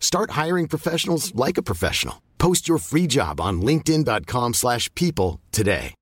Start 0.00 0.30
hiring 0.30 0.66
professionals 0.66 1.32
like 1.34 1.58
a 1.58 1.62
professional. 1.62 2.22
Post 2.38 2.66
your 2.66 2.78
free 2.78 3.06
job 3.06 3.40
on 3.40 3.60
linkedin.com/people 3.60 4.52
slash 4.54 4.92
people 4.94 5.40
today. 5.52 5.94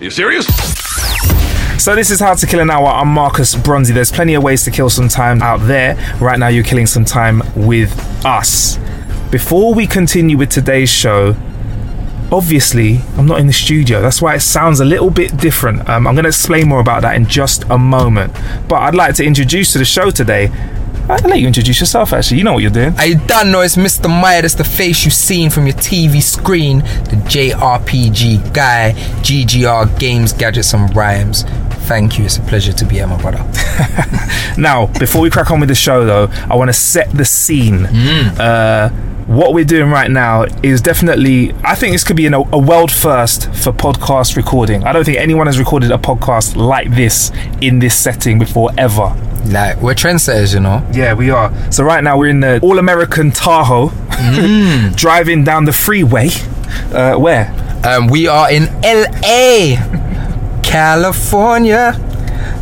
Are 0.00 0.04
you 0.06 0.10
serious? 0.10 0.46
So 1.78 1.94
this 1.94 2.10
is 2.10 2.20
How 2.20 2.34
to 2.34 2.46
Kill 2.46 2.60
an 2.60 2.70
Hour. 2.70 2.86
I'm 2.88 3.08
Marcus 3.08 3.54
Bronzy. 3.54 3.92
There's 3.92 4.10
plenty 4.10 4.34
of 4.34 4.42
ways 4.42 4.64
to 4.64 4.70
kill 4.70 4.90
some 4.90 5.08
time 5.08 5.42
out 5.42 5.58
there. 5.66 5.96
Right 6.20 6.38
now, 6.38 6.48
you're 6.48 6.64
killing 6.64 6.86
some 6.86 7.04
time 7.04 7.42
with 7.54 7.92
us. 8.24 8.78
Before 9.30 9.74
we 9.74 9.86
continue 9.86 10.36
with 10.36 10.50
today's 10.50 10.90
show, 10.90 11.36
obviously, 12.32 12.98
I'm 13.16 13.26
not 13.26 13.40
in 13.40 13.46
the 13.46 13.52
studio. 13.52 14.00
That's 14.00 14.20
why 14.20 14.34
it 14.34 14.40
sounds 14.40 14.80
a 14.80 14.84
little 14.84 15.10
bit 15.10 15.36
different. 15.36 15.88
Um, 15.88 16.06
I'm 16.06 16.14
going 16.14 16.24
to 16.24 16.28
explain 16.28 16.68
more 16.68 16.80
about 16.80 17.02
that 17.02 17.14
in 17.16 17.26
just 17.26 17.64
a 17.70 17.78
moment. 17.78 18.32
But 18.68 18.76
I'd 18.82 18.94
like 18.94 19.14
to 19.16 19.24
introduce 19.24 19.72
to 19.72 19.78
the 19.78 19.84
show 19.84 20.10
today. 20.10 20.50
I'll 21.12 21.28
let 21.28 21.40
you 21.40 21.46
introduce 21.46 21.78
yourself, 21.78 22.12
actually. 22.12 22.38
You 22.38 22.44
know 22.44 22.54
what 22.54 22.62
you're 22.62 22.70
doing. 22.70 22.94
I 22.96 23.14
don't 23.14 23.50
know 23.52 23.60
it's 23.60 23.76
Mr. 23.76 24.08
Meyer, 24.08 24.42
that's 24.42 24.54
the 24.54 24.64
face 24.64 25.04
you've 25.04 25.14
seen 25.14 25.50
from 25.50 25.66
your 25.66 25.76
TV 25.76 26.22
screen, 26.22 26.78
the 26.78 27.16
JRPG 27.28 28.54
guy, 28.54 28.92
GGR 29.22 29.98
Games, 29.98 30.32
Gadgets 30.32 30.72
and 30.72 30.94
Rhymes. 30.96 31.42
Thank 31.86 32.18
you, 32.18 32.24
it's 32.24 32.38
a 32.38 32.40
pleasure 32.42 32.72
to 32.72 32.84
be 32.86 32.96
here, 32.96 33.06
my 33.06 33.20
brother. 33.20 33.44
Now, 34.58 34.86
before 34.98 35.22
we 35.22 35.30
crack 35.30 35.50
on 35.50 35.60
with 35.60 35.70
the 35.70 35.74
show, 35.74 36.04
though, 36.04 36.28
I 36.50 36.56
want 36.56 36.68
to 36.68 36.74
set 36.74 37.10
the 37.10 37.24
scene. 37.24 37.86
Uh, 37.86 38.90
what 39.26 39.54
we're 39.54 39.64
doing 39.64 39.90
right 39.90 40.10
now 40.10 40.44
is 40.62 40.82
definitely, 40.82 41.54
I 41.64 41.74
think 41.74 41.92
this 41.94 42.04
could 42.04 42.16
be 42.16 42.26
an, 42.26 42.34
a 42.34 42.58
world 42.58 42.92
first 42.92 43.46
for 43.54 43.72
podcast 43.72 44.36
recording. 44.36 44.84
I 44.84 44.92
don't 44.92 45.04
think 45.04 45.16
anyone 45.18 45.46
has 45.46 45.58
recorded 45.58 45.90
a 45.90 45.96
podcast 45.96 46.54
like 46.56 46.90
this 46.94 47.30
in 47.62 47.78
this 47.78 47.96
setting 47.96 48.38
before 48.38 48.70
ever. 48.76 49.14
Like, 49.46 49.80
we're 49.82 49.94
trendsetters, 49.94 50.54
you 50.54 50.60
know? 50.60 50.86
Yeah, 50.92 51.14
we 51.14 51.30
are. 51.30 51.52
So 51.72 51.84
right 51.84 52.02
now 52.02 52.16
we're 52.18 52.28
in 52.28 52.40
the 52.40 52.60
All 52.60 52.78
American 52.78 53.30
Tahoe, 53.30 53.90
driving 54.94 55.44
down 55.44 55.64
the 55.64 55.72
freeway. 55.72 56.28
Uh, 56.92 57.16
where? 57.16 57.52
Um, 57.84 58.06
we 58.06 58.28
are 58.28 58.50
in 58.50 58.64
LA, 58.82 60.60
California, 60.62 61.92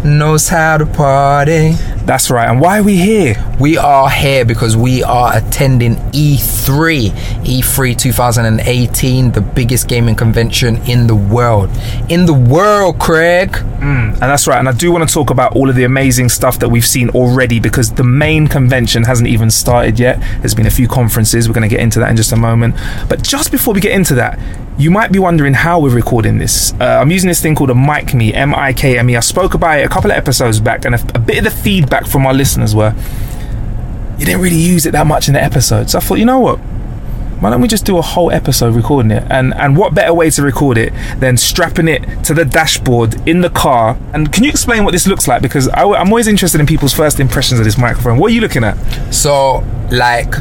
knows 0.04 0.48
how 0.48 0.78
to 0.78 0.86
party. 0.86 1.74
That's 2.04 2.30
right. 2.30 2.48
And 2.48 2.60
why 2.60 2.80
are 2.80 2.82
we 2.82 2.96
here? 2.96 3.36
We 3.60 3.76
are 3.76 4.08
here 4.08 4.44
because 4.44 4.76
we 4.76 5.02
are 5.02 5.36
attending 5.36 5.98
E 6.12 6.36
E3, 6.70 7.10
E3 7.42 7.98
2018, 7.98 9.32
the 9.32 9.40
biggest 9.40 9.88
gaming 9.88 10.14
convention 10.14 10.76
in 10.88 11.06
the 11.06 11.14
world. 11.14 11.70
In 12.08 12.26
the 12.26 12.34
world, 12.34 12.98
Craig. 12.98 13.50
Mm, 13.50 14.12
and 14.12 14.16
that's 14.16 14.46
right. 14.46 14.58
And 14.58 14.68
I 14.68 14.72
do 14.72 14.92
want 14.92 15.08
to 15.08 15.12
talk 15.12 15.30
about 15.30 15.56
all 15.56 15.68
of 15.68 15.76
the 15.76 15.84
amazing 15.84 16.28
stuff 16.28 16.58
that 16.60 16.68
we've 16.68 16.86
seen 16.86 17.08
already 17.10 17.58
because 17.58 17.92
the 17.92 18.04
main 18.04 18.46
convention 18.46 19.04
hasn't 19.04 19.28
even 19.28 19.50
started 19.50 19.98
yet. 19.98 20.20
There's 20.40 20.54
been 20.54 20.66
a 20.66 20.70
few 20.70 20.86
conferences. 20.86 21.48
We're 21.48 21.54
going 21.54 21.68
to 21.68 21.74
get 21.74 21.80
into 21.80 21.98
that 22.00 22.10
in 22.10 22.16
just 22.16 22.32
a 22.32 22.36
moment. 22.36 22.76
But 23.08 23.22
just 23.22 23.50
before 23.50 23.74
we 23.74 23.80
get 23.80 23.92
into 23.92 24.14
that, 24.16 24.38
you 24.80 24.90
might 24.90 25.12
be 25.12 25.18
wondering 25.18 25.52
how 25.52 25.78
we're 25.78 25.94
recording 25.94 26.38
this. 26.38 26.72
Uh, 26.80 26.98
I'm 27.02 27.10
using 27.10 27.28
this 27.28 27.42
thing 27.42 27.54
called 27.54 27.68
a 27.68 27.74
Mikme, 27.74 28.34
M 28.34 28.54
I 28.54 28.72
K 28.72 28.98
M 28.98 29.10
E. 29.10 29.16
I 29.16 29.20
spoke 29.20 29.52
about 29.52 29.78
it 29.78 29.84
a 29.84 29.88
couple 29.90 30.10
of 30.10 30.16
episodes 30.16 30.58
back, 30.58 30.86
and 30.86 30.94
a, 30.94 31.00
a 31.14 31.18
bit 31.18 31.38
of 31.38 31.44
the 31.44 31.50
feedback 31.50 32.06
from 32.06 32.24
our 32.24 32.32
listeners 32.32 32.74
were 32.74 32.94
you 34.18 34.24
didn't 34.24 34.40
really 34.40 34.56
use 34.56 34.86
it 34.86 34.92
that 34.92 35.06
much 35.06 35.28
in 35.28 35.34
the 35.34 35.42
episode. 35.42 35.90
So 35.90 35.98
I 35.98 36.00
thought, 36.00 36.18
you 36.18 36.24
know 36.24 36.40
what? 36.40 36.58
Why 37.40 37.50
don't 37.50 37.60
we 37.60 37.68
just 37.68 37.84
do 37.84 37.98
a 37.98 38.02
whole 38.02 38.30
episode 38.30 38.74
recording 38.74 39.10
it? 39.10 39.22
And 39.30 39.52
and 39.54 39.76
what 39.76 39.94
better 39.94 40.14
way 40.14 40.30
to 40.30 40.42
record 40.42 40.78
it 40.78 40.94
than 41.18 41.36
strapping 41.36 41.88
it 41.88 42.24
to 42.24 42.32
the 42.32 42.46
dashboard 42.46 43.28
in 43.28 43.42
the 43.42 43.50
car? 43.50 43.98
And 44.14 44.32
can 44.32 44.44
you 44.44 44.50
explain 44.50 44.84
what 44.84 44.92
this 44.92 45.06
looks 45.06 45.28
like? 45.28 45.42
Because 45.42 45.68
I, 45.68 45.82
am 45.82 46.08
always 46.08 46.26
interested 46.26 46.58
in 46.58 46.66
people's 46.66 46.94
first 46.94 47.20
impressions 47.20 47.60
of 47.60 47.66
this 47.66 47.76
microphone. 47.76 48.16
What 48.16 48.30
are 48.30 48.34
you 48.34 48.40
looking 48.40 48.64
at? 48.64 48.76
So, 49.12 49.62
like, 49.90 50.34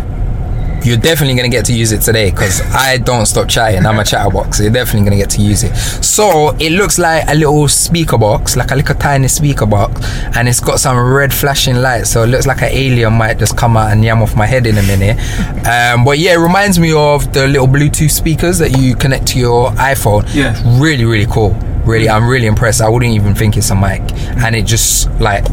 you're 0.86 0.98
definitely 0.98 1.36
gonna 1.36 1.50
get 1.50 1.66
to 1.66 1.74
use 1.74 1.92
it 1.92 2.02
today 2.02 2.32
because 2.32 2.62
I 2.74 2.98
don't 2.98 3.26
stop 3.26 3.48
chatting. 3.48 3.86
I'm 3.86 4.00
a 4.00 4.04
chatterbox, 4.04 4.58
so 4.58 4.64
you're 4.64 4.72
definitely 4.72 5.10
gonna 5.10 5.22
get 5.22 5.30
to 5.32 5.42
use 5.42 5.64
it. 5.64 5.76
So 5.76 6.56
it 6.60 6.72
looks 6.72 6.98
like 6.98 7.26
a 7.28 7.36
little 7.36 7.68
speaker 7.68 8.18
box, 8.18 8.56
like 8.56 8.72
a 8.72 8.76
little 8.76 8.96
tiny 8.96 9.28
speaker 9.28 9.66
box, 9.66 10.02
and 10.36 10.48
it's 10.48 10.60
got 10.60 10.80
some 10.80 10.98
red 10.98 11.34
flashing 11.34 11.78
lights. 11.78 12.10
So 12.10 12.24
it 12.24 12.28
looks 12.28 12.48
like 12.48 12.62
an 12.62 12.70
alien 12.72 13.14
might 13.14 13.38
just 13.40 13.58
come 13.58 13.78
out 13.78 13.92
and 13.92 14.04
yam 14.04 14.22
off 14.22 14.36
my 14.36 14.46
head 14.46 14.66
in 14.66 14.78
a 14.78 14.84
minute. 14.84 15.18
Um, 15.70 16.04
but 16.04 16.18
yeah, 16.18 16.34
it 16.34 16.38
reminds 16.38 16.80
me 16.80 16.94
of 16.94 17.32
the 17.34 17.48
little 17.48 17.68
Bluetooth 17.68 18.10
speakers 18.12 18.58
that 18.58 18.78
you 18.78 18.96
connect 18.96 19.28
to 19.28 19.40
your 19.40 19.70
iPhone. 19.72 20.28
Yeah. 20.34 20.60
Really, 20.82 21.06
really 21.06 21.28
cool. 21.28 21.52
Really, 21.86 22.10
I'm 22.10 22.28
really 22.28 22.48
impressed. 22.48 22.82
I 22.82 22.90
wouldn't 22.90 23.14
even 23.14 23.36
think 23.36 23.56
it's 23.56 23.70
a 23.70 23.76
mic, 23.76 24.02
and 24.44 24.56
it 24.56 24.66
just 24.66 25.10
like. 25.20 25.46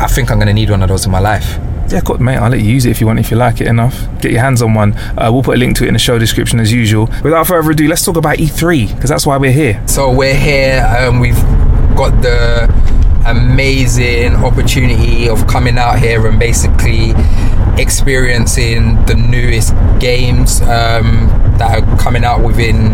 I 0.00 0.06
think 0.06 0.30
I'm 0.30 0.38
gonna 0.38 0.52
need 0.52 0.70
one 0.70 0.82
of 0.82 0.88
those 0.88 1.04
in 1.06 1.12
my 1.12 1.20
life. 1.20 1.58
Yeah, 1.90 2.00
cool, 2.02 2.18
mate. 2.18 2.36
I'll 2.36 2.50
let 2.50 2.60
you 2.60 2.70
use 2.70 2.86
it 2.86 2.90
if 2.90 3.00
you 3.00 3.08
want, 3.08 3.18
if 3.18 3.32
you 3.32 3.36
like 3.36 3.60
it 3.60 3.66
enough. 3.66 4.06
Get 4.20 4.30
your 4.30 4.40
hands 4.40 4.62
on 4.62 4.74
one. 4.74 4.96
Uh, 5.18 5.28
we'll 5.32 5.42
put 5.42 5.56
a 5.56 5.58
link 5.58 5.76
to 5.78 5.84
it 5.84 5.88
in 5.88 5.94
the 5.94 5.98
show 5.98 6.20
description 6.20 6.60
as 6.60 6.72
usual. 6.72 7.10
Without 7.24 7.48
further 7.48 7.68
ado, 7.72 7.88
let's 7.88 8.04
talk 8.04 8.16
about 8.16 8.38
E3 8.38 8.94
because 8.94 9.10
that's 9.10 9.26
why 9.26 9.36
we're 9.36 9.50
here. 9.50 9.82
So 9.88 10.12
we're 10.12 10.36
here. 10.36 10.86
Um, 10.86 11.18
we've 11.18 11.40
got 11.96 12.22
the 12.22 12.72
amazing 13.26 14.36
opportunity 14.36 15.28
of 15.28 15.46
coming 15.48 15.78
out 15.78 15.98
here 15.98 16.26
and 16.28 16.38
basically 16.38 17.12
experiencing 17.78 19.04
the 19.06 19.14
newest 19.14 19.74
games 19.98 20.60
um, 20.62 21.28
that 21.58 21.82
are 21.82 21.96
coming 21.98 22.24
out 22.24 22.42
within 22.42 22.90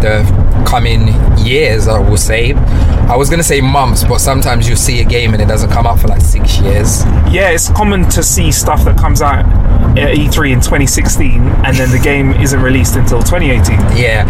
the 0.00 0.24
coming 0.68 1.08
years. 1.38 1.88
I 1.88 1.98
will 1.98 2.16
say. 2.16 2.52
I 2.52 3.16
was 3.16 3.28
gonna 3.28 3.42
say 3.42 3.60
months, 3.60 4.04
but 4.04 4.18
sometimes 4.18 4.68
you 4.68 4.76
see 4.76 5.00
a 5.00 5.04
game 5.04 5.32
and 5.32 5.42
it 5.42 5.46
doesn't 5.46 5.70
come 5.70 5.86
out 5.86 6.00
for 6.00 6.08
like 6.08 6.20
six 6.20 6.58
years. 6.60 7.04
Yeah, 7.30 7.50
it's 7.50 7.68
common 7.70 8.08
to 8.10 8.22
see 8.22 8.52
stuff 8.52 8.84
that 8.84 8.96
comes 8.96 9.20
out 9.20 9.44
at 9.98 10.16
E3 10.16 10.52
in 10.52 10.60
2016 10.60 11.42
and 11.42 11.76
then 11.76 11.90
the 11.90 11.98
game 11.98 12.32
isn't 12.40 12.62
released 12.62 12.96
until 12.96 13.20
2018. 13.22 13.76
Yeah, 13.96 14.24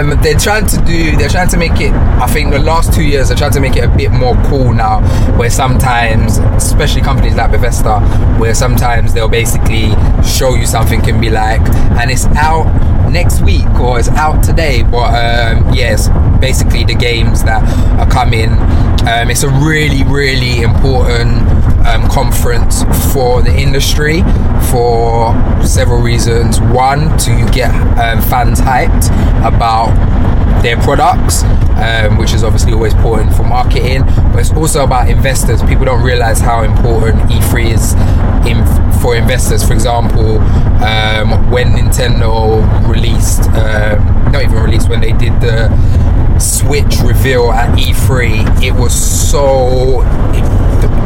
um, 0.00 0.20
they're 0.22 0.38
trying 0.38 0.66
to 0.66 0.76
do. 0.84 1.16
They're 1.16 1.28
trying 1.28 1.48
to 1.50 1.56
make 1.56 1.80
it. 1.80 1.92
I 1.92 2.26
think 2.26 2.52
the 2.52 2.58
last 2.58 2.94
two 2.94 3.02
years, 3.04 3.28
they're 3.28 3.36
trying 3.36 3.52
to 3.52 3.60
make 3.60 3.76
it 3.76 3.84
a 3.84 3.88
bit 3.88 4.10
more 4.10 4.34
cool 4.46 4.72
now. 4.72 5.00
Where 5.36 5.50
sometimes, 5.50 6.38
especially 6.38 7.02
companies 7.02 7.34
like 7.34 7.50
Bethesda, 7.50 8.00
where 8.38 8.54
sometimes 8.54 9.11
they'll 9.12 9.28
basically 9.28 9.90
show 10.24 10.54
you 10.54 10.66
something 10.66 11.00
can 11.00 11.20
be 11.20 11.30
like, 11.30 11.60
and 12.00 12.10
it's 12.10 12.26
out 12.26 13.10
next 13.10 13.42
week 13.42 13.68
or 13.80 13.98
it's 13.98 14.08
out 14.08 14.42
today. 14.42 14.82
But 14.82 15.14
um, 15.14 15.74
yes, 15.74 16.08
basically 16.40 16.84
the 16.84 16.94
games 16.94 17.44
that 17.44 17.62
are 17.98 18.10
coming. 18.10 18.50
Um, 19.02 19.30
it's 19.30 19.42
a 19.42 19.48
really, 19.48 20.04
really 20.04 20.62
important 20.62 21.42
um, 21.84 22.08
conference 22.08 22.84
for 23.12 23.42
the 23.42 23.52
industry 23.52 24.22
for 24.70 25.34
several 25.66 26.00
reasons. 26.00 26.60
One, 26.60 27.18
to 27.18 27.48
get 27.52 27.74
um, 27.98 28.22
fans 28.22 28.60
hyped 28.60 29.08
about 29.44 29.92
their 30.62 30.76
products, 30.76 31.42
um, 31.82 32.16
which 32.16 32.32
is 32.32 32.44
obviously 32.44 32.72
always 32.72 32.94
important 32.94 33.34
for 33.34 33.42
marketing, 33.42 34.04
but 34.30 34.38
it's 34.38 34.52
also 34.52 34.84
about 34.84 35.10
investors. 35.10 35.60
People 35.64 35.84
don't 35.84 36.04
realize 36.04 36.38
how 36.38 36.62
important 36.62 37.22
E3 37.22 37.74
is 37.74 37.94
in, 38.46 38.64
for 39.00 39.16
investors. 39.16 39.64
For 39.64 39.74
example, 39.74 40.38
um, 40.84 41.50
when 41.50 41.72
Nintendo 41.72 42.88
released, 42.88 43.42
um, 43.50 44.30
not 44.30 44.44
even 44.44 44.62
released, 44.62 44.88
when 44.88 45.00
they 45.00 45.12
did 45.12 45.32
the 45.40 45.68
Switch 46.42 46.98
reveal 47.04 47.52
at 47.52 47.78
E3, 47.78 48.62
it 48.62 48.72
was 48.72 48.92
so. 48.92 50.02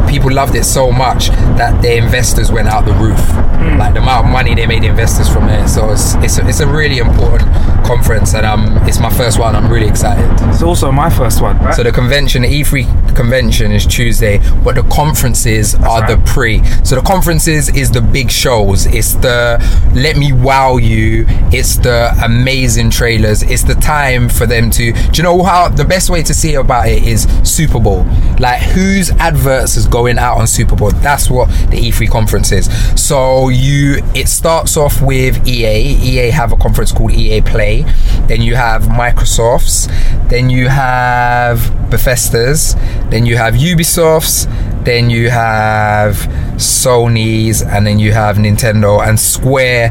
People 0.07 0.31
loved 0.31 0.55
it 0.55 0.63
so 0.63 0.91
much 0.91 1.29
that 1.57 1.81
their 1.81 2.01
investors 2.01 2.51
went 2.51 2.67
out 2.67 2.85
the 2.85 2.93
roof. 2.93 3.19
Hmm. 3.19 3.77
Like 3.77 3.93
the 3.93 4.01
amount 4.01 4.27
of 4.27 4.31
money 4.31 4.55
they 4.55 4.67
made 4.67 4.83
investors 4.83 5.27
from 5.29 5.49
it. 5.49 5.67
So 5.67 5.91
it's 5.91 6.15
it's 6.15 6.37
a, 6.37 6.47
it's 6.47 6.59
a 6.59 6.67
really 6.67 6.99
important 6.99 7.51
conference, 7.85 8.33
and 8.33 8.45
um, 8.45 8.77
it's 8.87 8.99
my 8.99 9.09
first 9.09 9.39
one. 9.39 9.55
I'm 9.55 9.71
really 9.71 9.87
excited. 9.87 10.25
It's 10.49 10.61
also 10.61 10.91
my 10.91 11.09
first 11.09 11.41
one. 11.41 11.57
Right? 11.57 11.73
So 11.73 11.83
the 11.83 11.91
convention, 11.91 12.41
the 12.41 12.47
E3 12.49 13.15
convention 13.15 13.71
is 13.71 13.85
Tuesday, 13.85 14.39
but 14.63 14.75
the 14.75 14.83
conferences 14.83 15.75
are 15.75 16.01
right. 16.01 16.09
the 16.09 16.31
pre. 16.31 16.63
So 16.83 16.95
the 16.95 17.01
conferences 17.01 17.69
is 17.69 17.91
the 17.91 18.01
big 18.01 18.29
shows. 18.29 18.85
It's 18.85 19.15
the 19.15 19.57
let 19.95 20.17
me 20.17 20.33
wow 20.33 20.77
you. 20.77 21.25
It's 21.51 21.77
the 21.77 22.13
amazing 22.23 22.89
trailers. 22.91 23.43
It's 23.43 23.63
the 23.63 23.75
time 23.75 24.29
for 24.29 24.45
them 24.45 24.69
to. 24.71 24.93
Do 24.93 25.11
you 25.13 25.23
know 25.23 25.43
how 25.43 25.69
the 25.69 25.85
best 25.85 26.09
way 26.09 26.23
to 26.23 26.33
see 26.33 26.55
about 26.55 26.87
it 26.87 27.03
is 27.03 27.27
Super 27.43 27.79
Bowl? 27.79 28.05
Like 28.39 28.61
whose 28.61 29.09
adverts 29.11 29.77
is 29.77 29.87
going 29.97 30.19
out 30.19 30.37
on 30.37 30.45
Super 30.45 30.75
Bowl? 30.75 30.91
That's 30.91 31.29
what 31.29 31.49
the 31.71 31.77
E3 31.77 32.09
conference 32.09 32.51
is. 32.51 32.67
So 33.01 33.49
you, 33.49 34.03
it 34.13 34.27
starts 34.27 34.77
off 34.77 35.01
with 35.01 35.47
EA. 35.47 35.97
EA 36.09 36.29
have 36.29 36.51
a 36.51 36.57
conference 36.57 36.91
called 36.91 37.11
EA 37.11 37.41
Play. 37.41 37.83
Then 38.27 38.41
you 38.41 38.55
have 38.55 38.83
Microsoft's. 38.83 39.87
Then 40.29 40.49
you 40.49 40.67
have 40.67 41.59
Bethesda's. 41.89 42.75
Then 43.09 43.25
you 43.25 43.37
have 43.37 43.55
Ubisoft's. 43.55 44.47
Then 44.83 45.09
you 45.09 45.29
have 45.29 46.15
Sony's, 46.57 47.61
and 47.61 47.85
then 47.85 47.99
you 47.99 48.13
have 48.13 48.37
Nintendo 48.37 49.05
and 49.05 49.19
Square 49.19 49.89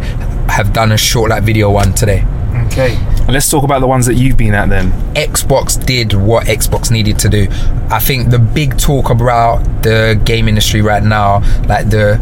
have 0.48 0.72
done 0.72 0.92
a 0.92 0.96
short 0.96 1.30
like 1.30 1.42
video 1.42 1.70
one 1.70 1.92
today. 1.92 2.24
Okay. 2.66 2.96
And 2.96 3.32
let's 3.32 3.50
talk 3.50 3.64
about 3.64 3.80
the 3.80 3.86
ones 3.86 4.06
that 4.06 4.14
you've 4.14 4.36
been 4.36 4.54
at 4.54 4.68
then. 4.68 4.92
Xbox 5.14 5.84
did 5.84 6.14
what 6.14 6.46
Xbox 6.46 6.90
needed 6.90 7.18
to 7.20 7.28
do. 7.28 7.48
I 7.90 7.98
think 7.98 8.30
the 8.30 8.38
big 8.38 8.78
talk 8.78 9.10
about 9.10 9.58
the 9.82 10.20
game 10.24 10.48
industry 10.48 10.80
right 10.80 11.02
now, 11.02 11.40
like 11.66 11.90
the 11.90 12.20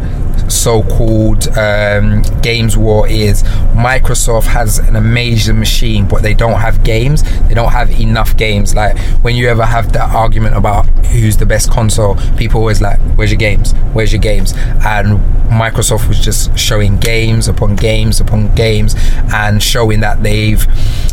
so-called 0.49 1.47
um, 1.57 2.21
games 2.41 2.77
war, 2.77 3.07
is 3.07 3.43
Microsoft 3.73 4.45
has 4.45 4.79
an 4.79 4.95
amazing 4.95 5.59
machine, 5.59 6.07
but 6.07 6.21
they 6.23 6.33
don't 6.33 6.59
have 6.59 6.83
games. 6.83 7.23
They 7.47 7.53
don't 7.53 7.71
have 7.71 7.91
enough 7.99 8.37
games. 8.37 8.75
Like 8.75 8.97
when 9.23 9.35
you 9.35 9.47
ever 9.49 9.65
have 9.65 9.93
that 9.93 10.13
argument 10.13 10.55
about 10.55 10.87
who's 11.07 11.37
the 11.37 11.45
best 11.45 11.71
console, 11.71 12.15
people 12.37 12.59
always 12.59 12.81
like, 12.81 12.99
"Where's 13.15 13.31
your 13.31 13.39
games? 13.39 13.73
Where's 13.93 14.11
your 14.11 14.21
games?" 14.21 14.53
And 14.85 15.19
Microsoft 15.49 16.07
was 16.07 16.19
just 16.19 16.57
showing 16.57 16.97
games 16.97 17.47
upon 17.47 17.75
games 17.75 18.19
upon 18.19 18.53
games 18.55 18.95
and 19.33 19.61
showing 19.61 19.99
that 20.01 20.23
they've 20.23 20.65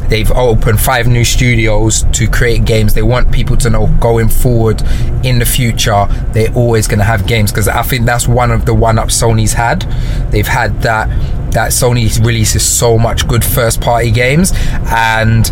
they've 0.09 0.31
opened 0.33 0.81
five 0.81 1.07
new 1.07 1.25
studios 1.25 2.05
to 2.13 2.29
create 2.29 2.65
games. 2.65 2.95
They 2.95 3.03
want 3.03 3.33
people 3.33 3.57
to 3.59 3.71
know 3.71 3.87
going 4.01 4.29
forward 4.29 4.83
in 5.25 5.39
the 5.39 5.45
future 5.45 6.07
they're 6.33 6.53
always 6.55 6.87
going 6.87 6.99
to 6.99 7.05
have 7.05 7.27
games 7.27 7.51
because 7.51 7.69
I 7.69 7.83
think 7.83 8.07
that's 8.07 8.27
one 8.27 8.51
of 8.51 8.67
the 8.67 8.75
one 8.75 8.99
ups 8.99 9.12
Sony's 9.13 9.53
had. 9.53 9.83
They've 10.31 10.47
had 10.47 10.83
that 10.83 11.09
that 11.53 11.71
Sony 11.71 12.19
releases 12.25 12.65
so 12.65 12.99
much 12.99 13.29
good 13.29 13.45
first 13.45 13.81
party 13.81 14.11
games 14.11 14.53
and 14.87 15.51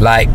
like 0.00 0.32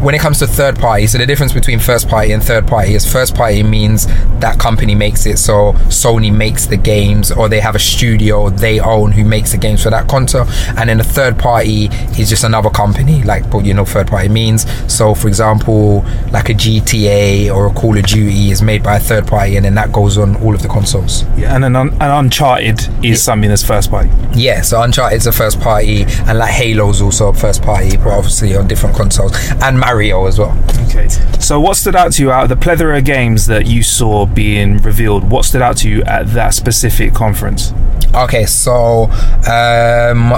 when 0.00 0.14
it 0.14 0.20
comes 0.20 0.38
to 0.40 0.46
third 0.46 0.78
party, 0.78 1.06
so 1.06 1.18
the 1.18 1.26
difference 1.26 1.52
between 1.52 1.78
first 1.78 2.08
party 2.08 2.32
and 2.32 2.42
third 2.42 2.66
party 2.66 2.94
is 2.94 3.10
first 3.10 3.34
party 3.34 3.62
means 3.62 4.06
that 4.40 4.58
company 4.58 4.94
makes 4.94 5.24
it, 5.26 5.38
so 5.38 5.72
Sony 5.88 6.34
makes 6.34 6.66
the 6.66 6.76
games, 6.76 7.32
or 7.32 7.48
they 7.48 7.60
have 7.60 7.74
a 7.74 7.78
studio 7.78 8.50
they 8.50 8.80
own 8.80 9.12
who 9.12 9.24
makes 9.24 9.52
the 9.52 9.58
games 9.58 9.82
for 9.82 9.90
that 9.90 10.08
console, 10.08 10.46
and 10.76 10.88
then 10.88 10.98
the 10.98 11.04
third 11.04 11.38
party 11.38 11.86
is 12.18 12.28
just 12.28 12.44
another 12.44 12.70
company, 12.70 13.22
like 13.22 13.44
what 13.52 13.64
you 13.64 13.72
know 13.74 13.84
third 13.84 14.08
party 14.08 14.28
means. 14.28 14.66
So, 14.92 15.14
for 15.14 15.28
example, 15.28 16.02
like 16.30 16.48
a 16.50 16.54
GTA 16.54 17.54
or 17.54 17.66
a 17.66 17.72
Call 17.72 17.96
of 17.96 18.04
Duty 18.04 18.50
is 18.50 18.62
made 18.62 18.82
by 18.82 18.96
a 18.96 19.00
third 19.00 19.26
party, 19.26 19.56
and 19.56 19.64
then 19.64 19.74
that 19.76 19.92
goes 19.92 20.18
on 20.18 20.36
all 20.42 20.54
of 20.54 20.62
the 20.62 20.68
consoles. 20.68 21.22
Yeah, 21.36 21.54
and 21.54 21.64
an, 21.64 21.76
un- 21.76 21.92
an 21.94 22.10
Uncharted 22.24 22.80
is 23.04 23.22
something 23.22 23.48
that's 23.48 23.64
first 23.64 23.90
party. 23.90 24.10
Yeah, 24.34 24.62
so 24.62 24.82
Uncharted's 24.82 25.26
a 25.26 25.32
first 25.32 25.60
party, 25.60 26.04
and 26.26 26.38
like 26.38 26.50
Halo's 26.50 27.00
also 27.00 27.28
a 27.28 27.34
first 27.34 27.62
party, 27.62 27.96
but 27.96 28.08
obviously 28.08 28.54
on 28.56 28.66
different 28.68 28.96
consoles, 28.96 29.32
and 29.62 29.78
Mario 29.84 30.24
as 30.24 30.38
well. 30.38 30.56
Okay. 30.88 31.08
So, 31.40 31.60
what 31.60 31.76
stood 31.76 31.94
out 31.94 32.12
to 32.12 32.22
you 32.22 32.30
out 32.30 32.44
of 32.44 32.48
the 32.48 32.56
plethora 32.56 32.98
of 32.98 33.04
games 33.04 33.46
that 33.46 33.66
you 33.66 33.82
saw 33.82 34.24
being 34.24 34.78
revealed? 34.78 35.30
What 35.30 35.44
stood 35.44 35.60
out 35.60 35.76
to 35.78 35.88
you 35.90 36.02
at 36.04 36.28
that 36.28 36.54
specific 36.54 37.12
conference? 37.12 37.72
Okay, 38.14 38.46
so 38.46 39.10
um, 39.50 40.32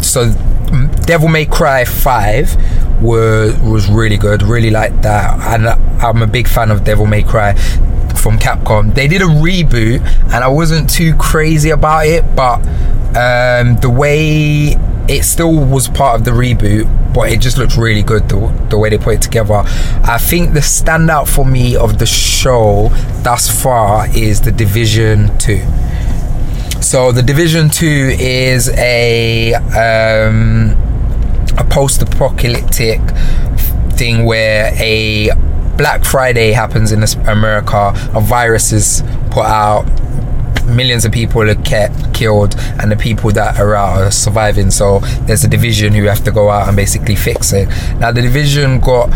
so 0.00 0.32
Devil 1.06 1.28
May 1.28 1.46
Cry 1.46 1.84
Five 1.84 2.56
was 3.02 3.58
was 3.60 3.88
really 3.88 4.16
good. 4.16 4.42
Really 4.42 4.70
like 4.70 5.02
that, 5.02 5.38
and 5.54 5.68
I'm 6.02 6.22
a 6.22 6.26
big 6.26 6.48
fan 6.48 6.70
of 6.70 6.84
Devil 6.84 7.06
May 7.06 7.22
Cry 7.22 7.54
from 8.16 8.38
Capcom. 8.38 8.94
They 8.94 9.08
did 9.08 9.22
a 9.22 9.26
reboot, 9.26 10.00
and 10.24 10.44
I 10.44 10.48
wasn't 10.48 10.90
too 10.90 11.14
crazy 11.16 11.70
about 11.70 12.06
it, 12.06 12.24
but 12.34 12.56
um, 13.16 13.76
the 13.76 13.90
way 13.90 14.76
it 15.08 15.24
still 15.24 15.54
was 15.54 15.88
part 15.88 16.18
of 16.18 16.24
the 16.24 16.32
reboot, 16.32 17.14
but 17.14 17.32
it 17.32 17.40
just 17.40 17.56
looked 17.56 17.76
really 17.76 18.02
good 18.02 18.28
the, 18.28 18.66
the 18.68 18.78
way 18.78 18.90
they 18.90 18.98
put 18.98 19.14
it 19.14 19.22
together. 19.22 19.62
I 20.04 20.18
think 20.18 20.52
the 20.52 20.60
standout 20.60 21.28
for 21.28 21.46
me 21.46 21.76
of 21.76 21.98
the 21.98 22.06
show 22.06 22.90
thus 23.22 23.48
far 23.62 24.06
is 24.14 24.42
the 24.42 24.52
Division 24.52 25.36
Two. 25.38 25.62
So 26.88 27.12
the 27.12 27.20
Division 27.22 27.68
Two 27.68 28.16
is 28.18 28.70
a 28.70 29.52
um, 29.52 30.70
a 31.58 31.64
post-apocalyptic 31.68 33.02
thing 33.98 34.24
where 34.24 34.72
a 34.76 35.28
Black 35.76 36.06
Friday 36.06 36.52
happens 36.52 36.90
in 36.90 37.04
America. 37.28 37.92
A 38.14 38.22
virus 38.22 38.72
is 38.72 39.02
put 39.30 39.44
out. 39.44 39.84
Millions 40.64 41.04
of 41.04 41.12
people 41.12 41.42
are 41.42 41.54
kept 41.56 42.14
killed, 42.14 42.54
and 42.80 42.90
the 42.90 42.96
people 42.96 43.32
that 43.32 43.60
are 43.60 43.74
out 43.74 44.00
are 44.00 44.10
surviving. 44.10 44.70
So 44.70 45.00
there's 45.26 45.44
a 45.44 45.48
division 45.48 45.92
who 45.92 46.04
have 46.04 46.24
to 46.24 46.30
go 46.30 46.48
out 46.48 46.68
and 46.68 46.74
basically 46.74 47.16
fix 47.16 47.52
it. 47.52 47.68
Now 47.98 48.12
the 48.12 48.22
division 48.22 48.80
got 48.80 49.10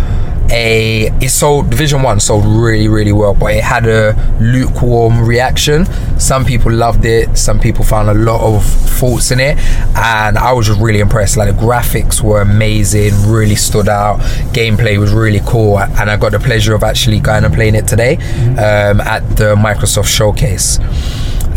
a 0.50 1.09
it 1.21 1.31
sold 1.31 1.71
division 1.71 2.03
one 2.03 2.21
sold 2.21 2.44
really 2.44 2.89
really 2.89 3.12
well 3.12 3.35
but 3.35 3.55
it 3.55 3.62
had 3.62 3.87
a 3.87 4.12
lukewarm 4.41 5.27
reaction. 5.27 5.87
Some 6.19 6.44
people 6.44 6.73
loved 6.73 7.05
it. 7.05 7.37
Some 7.39 7.59
people 7.59 7.85
found 7.85 8.09
a 8.09 8.15
lot 8.15 8.41
of 8.41 8.65
faults 8.65 9.31
in 9.31 9.41
it. 9.41 9.59
And 9.97 10.39
i 10.39 10.53
was 10.53 10.67
just 10.67 10.81
really 10.81 11.00
impressed. 11.00 11.37
Like 11.37 11.55
the 11.55 11.61
graphics 11.61 12.21
were 12.21 12.41
amazing 12.41 13.12
really 13.27 13.56
stood 13.56 13.89
out. 13.89 14.21
Gameplay 14.53 14.99
was 14.99 15.12
really 15.12 15.41
cool. 15.47 15.79
And 15.79 16.11
i 16.11 16.17
got 16.17 16.33
the 16.33 16.39
pleasure 16.41 16.75
of 16.75 16.83
actually 16.83 17.21
going 17.21 17.45
and 17.45 17.55
playing 17.55 17.75
it 17.75 17.87
today 17.87 18.17
um, 18.17 19.00
at 19.00 19.21
the 19.37 19.55
microsoft 19.56 20.06
showcase. 20.06 20.79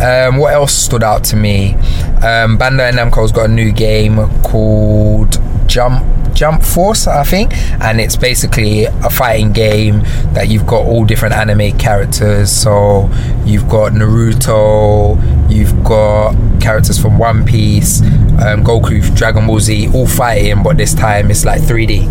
Um, 0.01 0.37
what 0.37 0.53
else 0.53 0.73
stood 0.73 1.03
out 1.03 1.23
to 1.25 1.35
me? 1.37 1.73
Um, 2.21 2.57
bandai 2.57 2.91
namco's 2.91 3.31
got 3.31 3.45
a 3.45 3.53
new 3.53 3.71
game 3.71 4.17
called 4.41 5.39
jump 5.67 6.03
Jump 6.35 6.61
Force, 6.61 7.07
I 7.07 7.23
think, 7.23 7.53
and 7.81 7.99
it's 7.99 8.15
basically 8.15 8.85
a 8.85 9.09
fighting 9.09 9.53
game 9.53 10.01
that 10.33 10.49
you've 10.49 10.67
got 10.67 10.85
all 10.85 11.05
different 11.05 11.33
anime 11.33 11.77
characters. 11.77 12.51
So 12.51 13.09
you've 13.45 13.67
got 13.69 13.93
Naruto, 13.93 15.17
you've 15.49 15.83
got 15.83 16.35
characters 16.61 16.99
from 17.01 17.17
One 17.17 17.45
Piece, 17.45 18.01
um, 18.01 18.63
Goku, 18.63 19.15
Dragon 19.15 19.47
Ball 19.47 19.59
Z, 19.59 19.89
all 19.93 20.07
fighting, 20.07 20.61
but 20.61 20.77
this 20.77 20.93
time 20.93 21.31
it's 21.31 21.45
like 21.45 21.61
3D. 21.61 22.03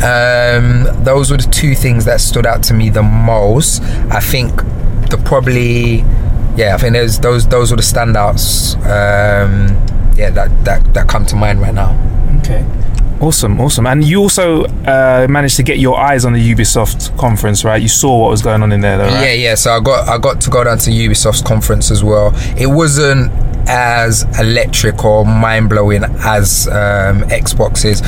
Um, 0.00 1.04
those 1.04 1.30
were 1.30 1.36
the 1.36 1.48
two 1.50 1.74
things 1.74 2.04
that 2.04 2.20
stood 2.20 2.46
out 2.46 2.62
to 2.64 2.74
me 2.74 2.88
the 2.88 3.02
most. 3.02 3.82
I 4.10 4.20
think 4.20 4.56
the 5.10 5.20
probably, 5.24 5.98
yeah, 6.56 6.74
I 6.74 6.78
think 6.78 6.94
those 6.94 7.18
those 7.18 7.46
those 7.48 7.70
were 7.72 7.76
the 7.76 7.82
standouts. 7.82 8.76
Um, 8.76 9.68
yeah, 10.16 10.30
that 10.30 10.64
that 10.64 10.94
that 10.94 11.08
come 11.08 11.26
to 11.26 11.36
mind 11.36 11.60
right 11.60 11.74
now. 11.74 11.90
Okay. 12.40 12.64
Awesome, 13.20 13.60
awesome. 13.60 13.86
And 13.86 14.04
you 14.04 14.20
also 14.20 14.64
uh, 14.64 15.26
managed 15.28 15.56
to 15.56 15.64
get 15.64 15.78
your 15.78 15.98
eyes 15.98 16.24
on 16.24 16.34
the 16.34 16.54
Ubisoft 16.54 17.16
conference, 17.18 17.64
right? 17.64 17.82
You 17.82 17.88
saw 17.88 18.16
what 18.16 18.30
was 18.30 18.42
going 18.42 18.62
on 18.62 18.70
in 18.70 18.80
there, 18.80 18.96
though, 18.96 19.06
right? 19.06 19.24
Yeah, 19.24 19.32
yeah. 19.32 19.54
So 19.56 19.72
I 19.72 19.80
got 19.80 20.08
I 20.08 20.18
got 20.18 20.40
to 20.42 20.50
go 20.50 20.62
down 20.62 20.78
to 20.78 20.90
Ubisoft's 20.90 21.42
conference 21.42 21.90
as 21.90 22.04
well. 22.04 22.32
It 22.56 22.68
wasn't 22.68 23.32
as 23.68 24.22
electric 24.38 25.04
or 25.04 25.24
mind 25.24 25.68
blowing 25.68 26.04
as 26.04 26.68
um, 26.68 27.22
Xbox 27.22 27.84
is. 27.84 28.02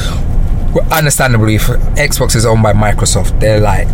Understandably, 0.93 1.57
Xbox 1.57 2.37
is 2.37 2.47
owned 2.47 2.62
by 2.62 2.73
Microsoft. 2.73 3.40
They're 3.40 3.61
like 3.61 3.88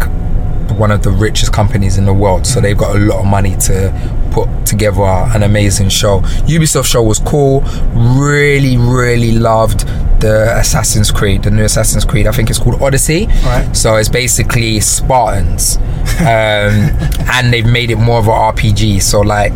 one 0.79 0.91
of 0.91 1.03
the 1.03 1.11
richest 1.11 1.51
companies 1.51 1.97
in 1.97 2.05
the 2.05 2.13
world, 2.13 2.47
so 2.47 2.61
they've 2.61 2.77
got 2.77 2.95
a 2.95 2.99
lot 2.99 3.21
of 3.21 3.27
money 3.27 3.57
to 3.57 4.29
put 4.33 4.49
together 4.67 5.03
an 5.03 5.43
amazing 5.43 5.89
show. 5.89 6.21
Ubisoft 6.45 6.85
show 6.85 7.03
was 7.03 7.19
cool. 7.21 7.63
Really, 7.95 8.77
really 8.77 9.33
loved 9.33 9.89
the 10.21 10.59
Assassin's 10.59 11.11
Creed, 11.11 11.43
the 11.43 11.51
new 11.51 11.65
Assassin's 11.65 12.05
Creed. 12.05 12.27
I 12.27 12.33
think 12.33 12.51
it's 12.51 12.59
called 12.59 12.81
Odyssey. 12.81 13.27
Right. 13.45 13.71
So 13.75 13.97
it's 13.97 14.09
basically 14.09 14.81
Spartans, 14.81 15.77
um, 16.21 16.25
and 17.33 17.53
they've 17.53 17.67
made 17.67 17.91
it 17.91 17.97
more 17.97 18.19
of 18.19 18.27
an 18.27 18.33
RPG. 18.33 19.03
So 19.03 19.21
like, 19.21 19.53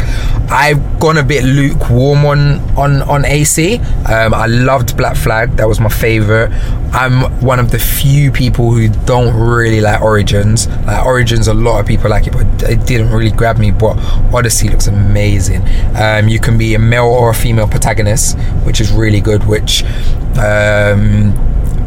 I've 0.50 1.00
gone 1.00 1.18
a 1.18 1.22
bit 1.22 1.44
lukewarm 1.44 2.24
on 2.24 2.60
on 2.76 3.02
on 3.02 3.24
AC. 3.24 3.78
Um, 4.06 4.34
I 4.34 4.46
loved 4.46 4.96
Black 4.96 5.16
Flag. 5.16 5.56
That 5.56 5.68
was 5.68 5.80
my 5.80 5.88
favorite. 5.88 6.50
I'm 6.92 7.40
one 7.40 7.60
of 7.60 7.70
the 7.70 7.78
few 7.78 8.32
people 8.32 8.72
who 8.72 8.88
don't 8.88 9.34
really 9.34 9.80
like 9.80 10.02
Origins. 10.02 10.66
Like 10.68 11.04
Origins, 11.06 11.48
a 11.48 11.54
lot 11.54 11.80
of 11.80 11.86
people 11.86 12.10
like 12.10 12.26
it, 12.26 12.32
but 12.32 12.68
it 12.68 12.86
didn't 12.86 13.10
really 13.10 13.30
grab 13.30 13.58
me. 13.58 13.70
But 13.70 13.96
Odyssey 14.34 14.68
looks 14.68 14.88
amazing. 14.88 15.62
Um, 15.96 16.28
you 16.28 16.40
can 16.40 16.58
be 16.58 16.74
a 16.74 16.78
male 16.78 17.06
or 17.06 17.30
a 17.30 17.34
female 17.34 17.68
protagonist, 17.68 18.38
which 18.64 18.80
is 18.80 18.92
really 18.92 19.20
good. 19.20 19.46
Which 19.46 19.84
um, 20.50 21.32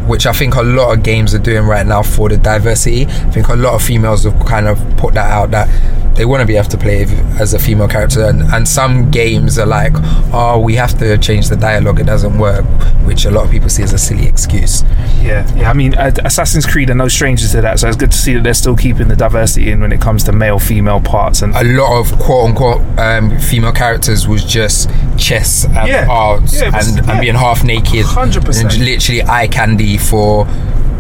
which 0.08 0.26
I 0.26 0.34
think 0.34 0.56
a 0.56 0.64
lot 0.64 0.98
of 0.98 1.04
games 1.04 1.34
are 1.34 1.40
doing 1.40 1.66
right 1.66 1.86
now 1.86 2.04
for 2.04 2.30
the 2.30 2.38
diversity. 2.38 3.06
I 3.06 3.32
think 3.32 3.48
a 3.48 3.56
lot 3.56 3.74
of 3.74 3.82
females 3.82 4.24
have 4.24 4.46
kind 4.46 4.68
of 4.68 4.78
put 4.98 5.14
that 5.14 5.32
out 5.32 5.52
that 5.52 5.68
they 6.16 6.26
want 6.26 6.42
to 6.42 6.46
be 6.46 6.56
able 6.56 6.70
to 6.70 6.78
play 6.78 7.04
as 7.40 7.54
a 7.54 7.60
female 7.60 7.88
character, 7.88 8.24
and, 8.26 8.44
and 8.54 8.68
some 8.68 9.10
games 9.10 9.58
are 9.58 9.66
like, 9.66 9.94
oh, 10.34 10.60
we 10.60 10.76
have 10.76 10.98
to 11.00 11.18
change 11.18 11.50
the 11.50 11.56
dialogue, 11.56 12.00
it 12.00 12.06
doesn't 12.06 12.38
work, 12.38 12.64
which 13.06 13.26
a 13.26 13.32
lot 13.32 13.46
of 13.46 13.52
people 13.52 13.68
see 13.70 13.82
as 13.84 13.94
a 13.94 13.98
silly 13.98 14.28
excuse. 14.28 14.84
Yeah, 15.22 15.52
yeah. 15.56 15.70
I 15.70 15.74
mean, 15.74 15.94
Assassin's 15.98 16.66
Creed 16.66 16.90
are 16.90 16.96
no 16.96 17.08
strangers 17.08 17.52
to 17.54 17.62
that, 17.62 17.80
so 17.80 17.88
it's 17.88 17.98
good 17.98 18.12
to 18.12 18.18
see 18.18 18.34
that 18.36 18.44
they're 18.44 18.54
still 18.54 18.76
keeping 18.76 19.08
the 19.08 19.16
diversity 19.16 19.72
in 19.72 19.82
when 19.82 19.92
it 19.92 20.02
comes 20.02 20.24
to 20.26 20.32
male, 20.32 20.60
female 20.60 21.02
parts, 21.02 21.42
and 21.42 21.56
a 21.56 21.64
lot 21.64 22.00
of 22.00 22.18
quote 22.20 22.50
unquote 22.50 22.82
um, 23.00 23.38
female 23.40 23.72
characters 23.72 24.28
was 24.28 24.44
just 24.46 24.90
chess 25.18 25.64
and 25.66 25.88
Yeah. 25.88 26.08
arts 26.10 26.54
Yeah, 26.62 26.76
was- 26.76 26.88
and, 26.90 27.06
yeah. 27.06 27.12
and 27.14 27.22
being 27.22 27.36
half 27.36 27.64
naked, 27.64 28.06
100%. 28.06 28.64
and 28.64 28.86
literally 28.86 29.24
eye 29.24 29.48
candy 29.48 29.98
for 29.98 30.46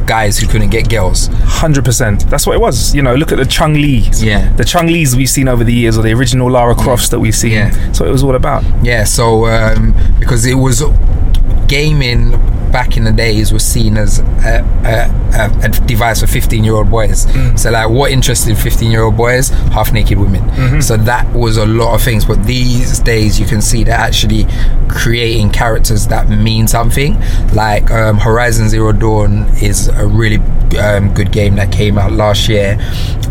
guys 0.05 0.38
who 0.38 0.48
couldn't 0.48 0.69
get 0.69 0.89
girls. 0.89 1.27
Hundred 1.31 1.86
percent. 1.86 2.29
That's 2.29 2.45
what 2.45 2.55
it 2.55 2.60
was. 2.60 2.93
You 2.95 3.01
know, 3.01 3.15
look 3.15 3.31
at 3.31 3.38
the 3.38 3.45
Chun-Lis. 3.45 4.22
Yeah. 4.22 4.51
The 4.53 4.65
Chun-Lis 4.65 5.15
we've 5.15 5.29
seen 5.29 5.48
over 5.48 5.63
the 5.63 5.74
years, 5.74 5.98
or 5.98 6.03
the 6.03 6.13
original 6.13 6.50
Lara 6.51 6.75
Crofts 6.75 7.10
that 7.10 7.19
we've 7.19 7.36
seen. 7.36 7.51
Yeah. 7.51 7.69
That's 7.69 8.00
what 8.00 8.10
it 8.10 8.12
was 8.12 8.24
all 8.24 8.36
about. 8.36 8.63
Yeah, 8.83 9.03
so 9.03 9.45
um, 9.45 9.93
because 10.19 10.45
it 10.45 10.55
was 10.55 10.83
gaming 11.67 12.31
back 12.74 12.98
in 12.98 13.03
the 13.03 13.12
days 13.12 13.53
was 13.53 13.63
seen 13.63 13.96
as 13.98 14.20
a, 14.20 14.65
a, 15.34 15.65
a, 15.65 15.70
device 15.86 16.20
for 16.20 16.27
15 16.27 16.63
year 16.63 16.74
old 16.74 16.89
boys. 16.89 17.27
So 17.56 17.72
like, 17.72 17.89
what 17.89 18.12
interested 18.12 18.58
15 18.58 18.92
year 18.92 19.03
old 19.03 19.15
boys? 19.15 19.50
Half 19.50 19.94
naked 19.94 20.18
women. 20.18 20.82
So 20.82 20.98
that 20.98 21.32
was 21.34 21.58
a 21.58 21.65
lot 21.65 21.94
of 21.94 22.01
things. 22.01 22.25
But 22.25 22.44
these 22.46 23.00
days, 23.00 23.39
you 23.39 23.46
can 23.46 23.62
see 23.62 23.84
they're 23.84 23.96
actually 23.96 24.48
creating 24.89 25.51
characters 25.51 26.08
that 26.08 26.30
mean 26.30 26.68
something. 26.68 27.20
Like 27.53 27.92
um, 27.92 28.18
Horizon 28.18 28.68
Zero 28.70 28.92
Dawn 28.92 29.48
is 29.62 29.88
a 29.88 30.08
really 30.08 30.38
um, 30.77 31.13
good 31.13 31.32
game 31.32 31.56
that 31.56 31.72
came 31.72 31.98
out 31.98 32.12
last 32.12 32.50
year, 32.50 32.77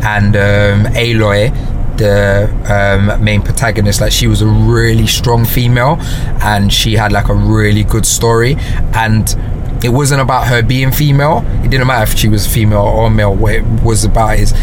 and 0.02 0.36
um, 0.36 0.92
Aloy 0.94 1.50
the 1.96 2.48
um, 2.68 3.22
main 3.22 3.42
protagonist 3.42 4.00
like 4.00 4.12
she 4.12 4.26
was 4.26 4.42
a 4.42 4.46
really 4.46 5.06
strong 5.06 5.44
female 5.44 5.96
and 6.42 6.72
she 6.72 6.94
had 6.94 7.12
like 7.12 7.28
a 7.28 7.34
really 7.34 7.84
good 7.84 8.06
story 8.06 8.56
and 8.94 9.36
it 9.84 9.90
wasn't 9.90 10.20
about 10.20 10.46
her 10.46 10.62
being 10.62 10.90
female 10.92 11.44
it 11.64 11.70
didn't 11.70 11.86
matter 11.86 12.10
if 12.10 12.16
she 12.16 12.28
was 12.28 12.46
female 12.46 12.82
or 12.82 13.10
male 13.10 13.34
what 13.34 13.54
it 13.54 13.64
was 13.82 14.04
about 14.04 14.38
is 14.38 14.54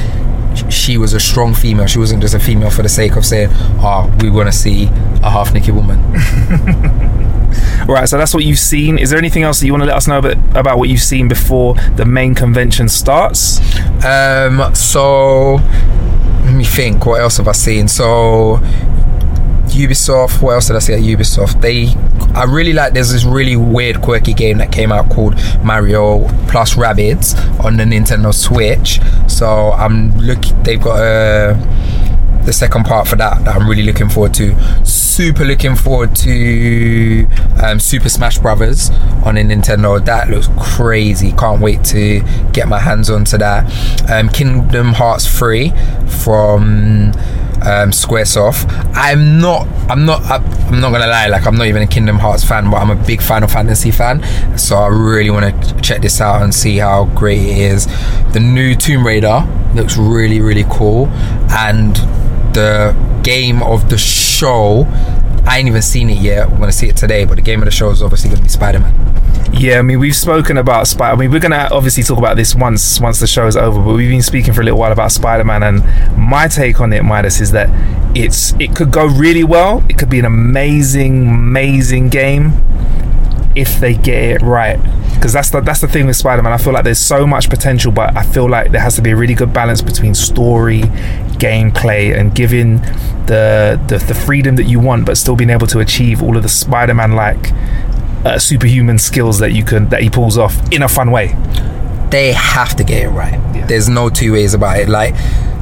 she 0.69 0.97
was 0.97 1.13
a 1.13 1.19
strong 1.19 1.53
female 1.53 1.85
she 1.85 1.99
wasn't 1.99 2.21
just 2.21 2.33
a 2.33 2.39
female 2.39 2.69
for 2.69 2.81
the 2.81 2.89
sake 2.89 3.15
of 3.15 3.25
saying 3.25 3.49
oh 3.81 4.11
we 4.21 4.29
want 4.29 4.47
to 4.47 4.57
see 4.57 4.85
a 5.23 5.29
half 5.29 5.53
naked 5.53 5.75
woman 5.75 5.99
Right. 7.87 8.07
So 8.07 8.17
that's 8.17 8.33
what 8.35 8.43
you've 8.43 8.59
seen. 8.59 8.99
Is 8.99 9.09
there 9.09 9.17
anything 9.17 9.43
else 9.43 9.59
that 9.59 9.65
you 9.65 9.73
want 9.73 9.81
to 9.81 9.87
let 9.87 9.95
us 9.95 10.07
know 10.07 10.19
about, 10.19 10.37
about 10.55 10.77
what 10.77 10.89
you've 10.89 11.01
seen 11.01 11.27
before 11.27 11.73
the 11.95 12.05
main 12.05 12.35
convention 12.35 12.87
starts? 12.87 13.59
Um, 14.05 14.75
so 14.75 15.57
let 16.49 16.57
me 16.57 16.63
think. 16.63 17.05
What 17.05 17.21
else 17.21 17.37
have 17.37 17.47
I 17.47 17.51
seen? 17.51 17.87
So 17.87 18.57
Ubisoft. 19.67 20.41
What 20.41 20.53
else 20.53 20.67
did 20.67 20.77
I 20.77 20.79
see 20.79 20.93
at 20.93 21.01
Ubisoft? 21.01 21.61
They, 21.61 21.89
I 22.33 22.45
really 22.45 22.73
like. 22.73 22.93
There's 22.93 23.11
this 23.11 23.23
really 23.23 23.55
weird, 23.55 24.01
quirky 24.01 24.33
game 24.33 24.57
that 24.57 24.71
came 24.71 24.91
out 24.91 25.09
called 25.09 25.35
Mario 25.63 26.27
plus 26.47 26.73
Rabbids 26.73 27.37
on 27.63 27.77
the 27.77 27.83
Nintendo 27.83 28.33
Switch. 28.33 28.99
So 29.27 29.71
I'm 29.73 30.17
looking 30.17 30.61
They've 30.63 30.81
got 30.81 30.99
a. 30.99 32.08
The 32.49 32.53
second 32.53 32.85
part 32.85 33.07
for 33.07 33.15
that, 33.17 33.45
that 33.45 33.55
I'm 33.55 33.69
really 33.69 33.83
looking 33.83 34.09
forward 34.09 34.33
to. 34.33 34.83
Super 34.83 35.45
looking 35.45 35.75
forward 35.75 36.15
to 36.15 37.27
um, 37.61 37.79
Super 37.79 38.09
Smash 38.09 38.39
Brothers 38.39 38.89
on 39.23 39.37
a 39.37 39.41
Nintendo. 39.41 40.03
That 40.03 40.31
looks 40.31 40.49
crazy. 40.59 41.31
Can't 41.33 41.61
wait 41.61 41.83
to 41.93 42.21
get 42.51 42.67
my 42.67 42.79
hands 42.79 43.11
onto 43.11 43.37
that. 43.37 43.71
Um, 44.09 44.29
Kingdom 44.29 44.93
Hearts 44.93 45.27
3 45.27 45.69
from 46.23 47.11
um, 47.61 47.91
SquareSoft. 47.91 48.67
I'm 48.95 49.39
not. 49.39 49.67
I'm 49.87 50.07
not. 50.07 50.23
I'm 50.23 50.81
not 50.81 50.91
gonna 50.91 51.05
lie. 51.05 51.27
Like 51.27 51.45
I'm 51.45 51.55
not 51.55 51.67
even 51.67 51.83
a 51.83 51.87
Kingdom 51.87 52.17
Hearts 52.17 52.43
fan, 52.43 52.71
but 52.71 52.77
I'm 52.77 52.89
a 52.89 52.95
big 52.95 53.21
Final 53.21 53.47
Fantasy 53.47 53.91
fan. 53.91 54.23
So 54.57 54.75
I 54.75 54.87
really 54.87 55.29
want 55.29 55.63
to 55.63 55.81
check 55.81 56.01
this 56.01 56.19
out 56.19 56.41
and 56.41 56.51
see 56.51 56.77
how 56.77 57.05
great 57.05 57.41
it 57.41 57.57
is. 57.59 57.85
The 58.33 58.39
new 58.39 58.73
Tomb 58.73 59.05
Raider 59.05 59.47
looks 59.75 59.97
really, 59.97 60.41
really 60.41 60.65
cool, 60.67 61.09
and 61.51 61.95
the 62.53 62.95
game 63.23 63.61
of 63.63 63.89
the 63.89 63.97
show. 63.97 64.85
I 65.45 65.57
ain't 65.57 65.67
even 65.67 65.81
seen 65.81 66.09
it 66.09 66.19
yet. 66.19 66.49
I'm 66.49 66.59
gonna 66.59 66.71
see 66.71 66.87
it 66.89 66.97
today, 66.97 67.25
but 67.25 67.35
the 67.35 67.41
game 67.41 67.61
of 67.61 67.65
the 67.65 67.71
show 67.71 67.89
is 67.89 68.03
obviously 68.03 68.29
gonna 68.29 68.43
be 68.43 68.49
Spider 68.49 68.79
Man. 68.79 69.09
Yeah, 69.53 69.79
I 69.79 69.81
mean 69.81 69.99
we've 69.99 70.15
spoken 70.15 70.57
about 70.57 70.87
Spider. 70.87 71.13
I 71.13 71.15
mean 71.15 71.31
we're 71.31 71.39
gonna 71.39 71.67
obviously 71.71 72.03
talk 72.03 72.17
about 72.17 72.35
this 72.35 72.53
once 72.55 72.99
once 72.99 73.19
the 73.19 73.27
show 73.27 73.47
is 73.47 73.57
over. 73.57 73.79
But 73.81 73.93
we've 73.95 74.09
been 74.09 74.21
speaking 74.21 74.53
for 74.53 74.61
a 74.61 74.63
little 74.63 74.79
while 74.79 74.91
about 74.91 75.11
Spider 75.11 75.43
Man, 75.43 75.63
and 75.63 75.83
my 76.17 76.47
take 76.47 76.79
on 76.79 76.93
it, 76.93 77.03
Midas, 77.03 77.41
is 77.41 77.51
that 77.51 77.69
it's 78.15 78.53
it 78.59 78.75
could 78.75 78.91
go 78.91 79.05
really 79.05 79.43
well. 79.43 79.83
It 79.89 79.97
could 79.97 80.09
be 80.09 80.19
an 80.19 80.25
amazing, 80.25 81.27
amazing 81.27 82.09
game 82.09 82.53
if 83.55 83.79
they 83.79 83.93
get 83.93 84.23
it 84.23 84.41
right. 84.41 84.79
Because 85.15 85.33
that's 85.33 85.49
the 85.49 85.61
that's 85.61 85.81
the 85.81 85.87
thing 85.87 86.05
with 86.05 86.15
Spider 86.15 86.41
Man. 86.41 86.53
I 86.53 86.57
feel 86.57 86.73
like 86.73 86.83
there's 86.83 86.99
so 86.99 87.27
much 87.27 87.49
potential, 87.49 87.91
but 87.91 88.15
I 88.15 88.23
feel 88.23 88.49
like 88.49 88.71
there 88.71 88.81
has 88.81 88.95
to 88.95 89.01
be 89.01 89.11
a 89.11 89.15
really 89.15 89.33
good 89.33 89.51
balance 89.51 89.81
between 89.81 90.15
story, 90.15 90.83
gameplay, 91.39 92.17
and 92.17 92.35
giving 92.35 92.81
the 93.25 93.79
the, 93.87 93.97
the 94.07 94.13
freedom 94.13 94.55
that 94.57 94.65
you 94.65 94.79
want, 94.79 95.05
but 95.05 95.17
still 95.17 95.35
being 95.35 95.49
able 95.49 95.67
to 95.67 95.79
achieve 95.79 96.21
all 96.21 96.35
of 96.37 96.43
the 96.43 96.49
Spider 96.49 96.93
Man 96.93 97.13
like 97.13 97.51
uh, 98.25 98.37
superhuman 98.37 98.97
skills 98.99 99.39
that 99.39 99.51
you 99.51 99.63
can 99.63 99.89
that 99.89 100.01
he 100.01 100.09
pulls 100.09 100.37
off 100.37 100.55
in 100.71 100.81
a 100.83 100.89
fun 100.89 101.09
way. 101.11 101.35
they 102.11 102.33
have 102.33 102.75
to 102.75 102.83
get 102.83 103.03
it 103.03 103.09
right. 103.09 103.39
Yeah. 103.55 103.65
There's 103.67 103.87
no 103.87 104.09
two 104.09 104.33
ways 104.33 104.53
about 104.53 104.79
it. 104.79 104.89
Like 104.89 105.13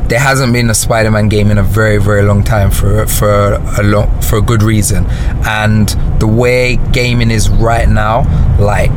there 0.07 0.19
hasn't 0.19 0.53
been 0.53 0.69
a 0.69 0.74
Spider-Man 0.74 1.27
game 1.27 1.51
in 1.51 1.57
a 1.57 1.63
very 1.63 1.98
very 1.98 2.24
long 2.24 2.43
time 2.43 2.72
for 2.72 3.05
for 3.05 3.53
a 3.77 3.84
long 3.84 4.22
for 4.22 4.38
a 4.38 4.41
good 4.41 4.63
reason. 4.63 5.05
And 5.46 5.89
the 6.19 6.27
way 6.27 6.77
gaming 6.93 7.31
is 7.31 7.50
right 7.50 7.88
now, 7.89 8.24
like 8.60 8.91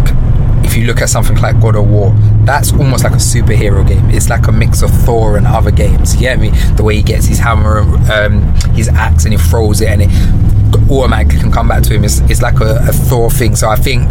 if 0.71 0.77
you 0.77 0.85
look 0.85 1.01
at 1.01 1.09
something 1.09 1.37
like 1.39 1.61
God 1.61 1.75
of 1.75 1.91
War, 1.91 2.13
that's 2.45 2.73
almost 2.73 3.03
like 3.03 3.15
a 3.15 3.17
superhero 3.17 3.87
game. 3.87 4.09
It's 4.11 4.29
like 4.29 4.47
a 4.47 4.53
mix 4.53 4.83
of 4.83 4.91
Thor 4.91 5.37
and 5.37 5.45
other 5.45 5.73
games. 5.73 6.15
You 6.15 6.21
get 6.21 6.39
me? 6.39 6.51
The 6.77 6.85
way 6.85 6.95
he 6.95 7.03
gets 7.03 7.27
his 7.27 7.41
hammer, 7.41 7.81
um, 8.13 8.41
his 8.75 8.89
axe, 8.89 9.25
and 9.25 9.35
he 9.35 9.39
throws 9.39 9.81
it, 9.81 9.89
and 9.89 10.03
it 10.03 10.11
automatically 10.89 11.41
can 11.41 11.51
come 11.51 11.67
back 11.67 11.83
to 11.85 11.95
him. 11.95 12.05
It's, 12.05 12.21
it's 12.31 12.41
like 12.41 12.61
a, 12.61 12.85
a 12.89 12.93
Thor 12.93 13.33
thing. 13.33 13.57
So 13.57 13.69
I 13.69 13.75
think 13.75 14.09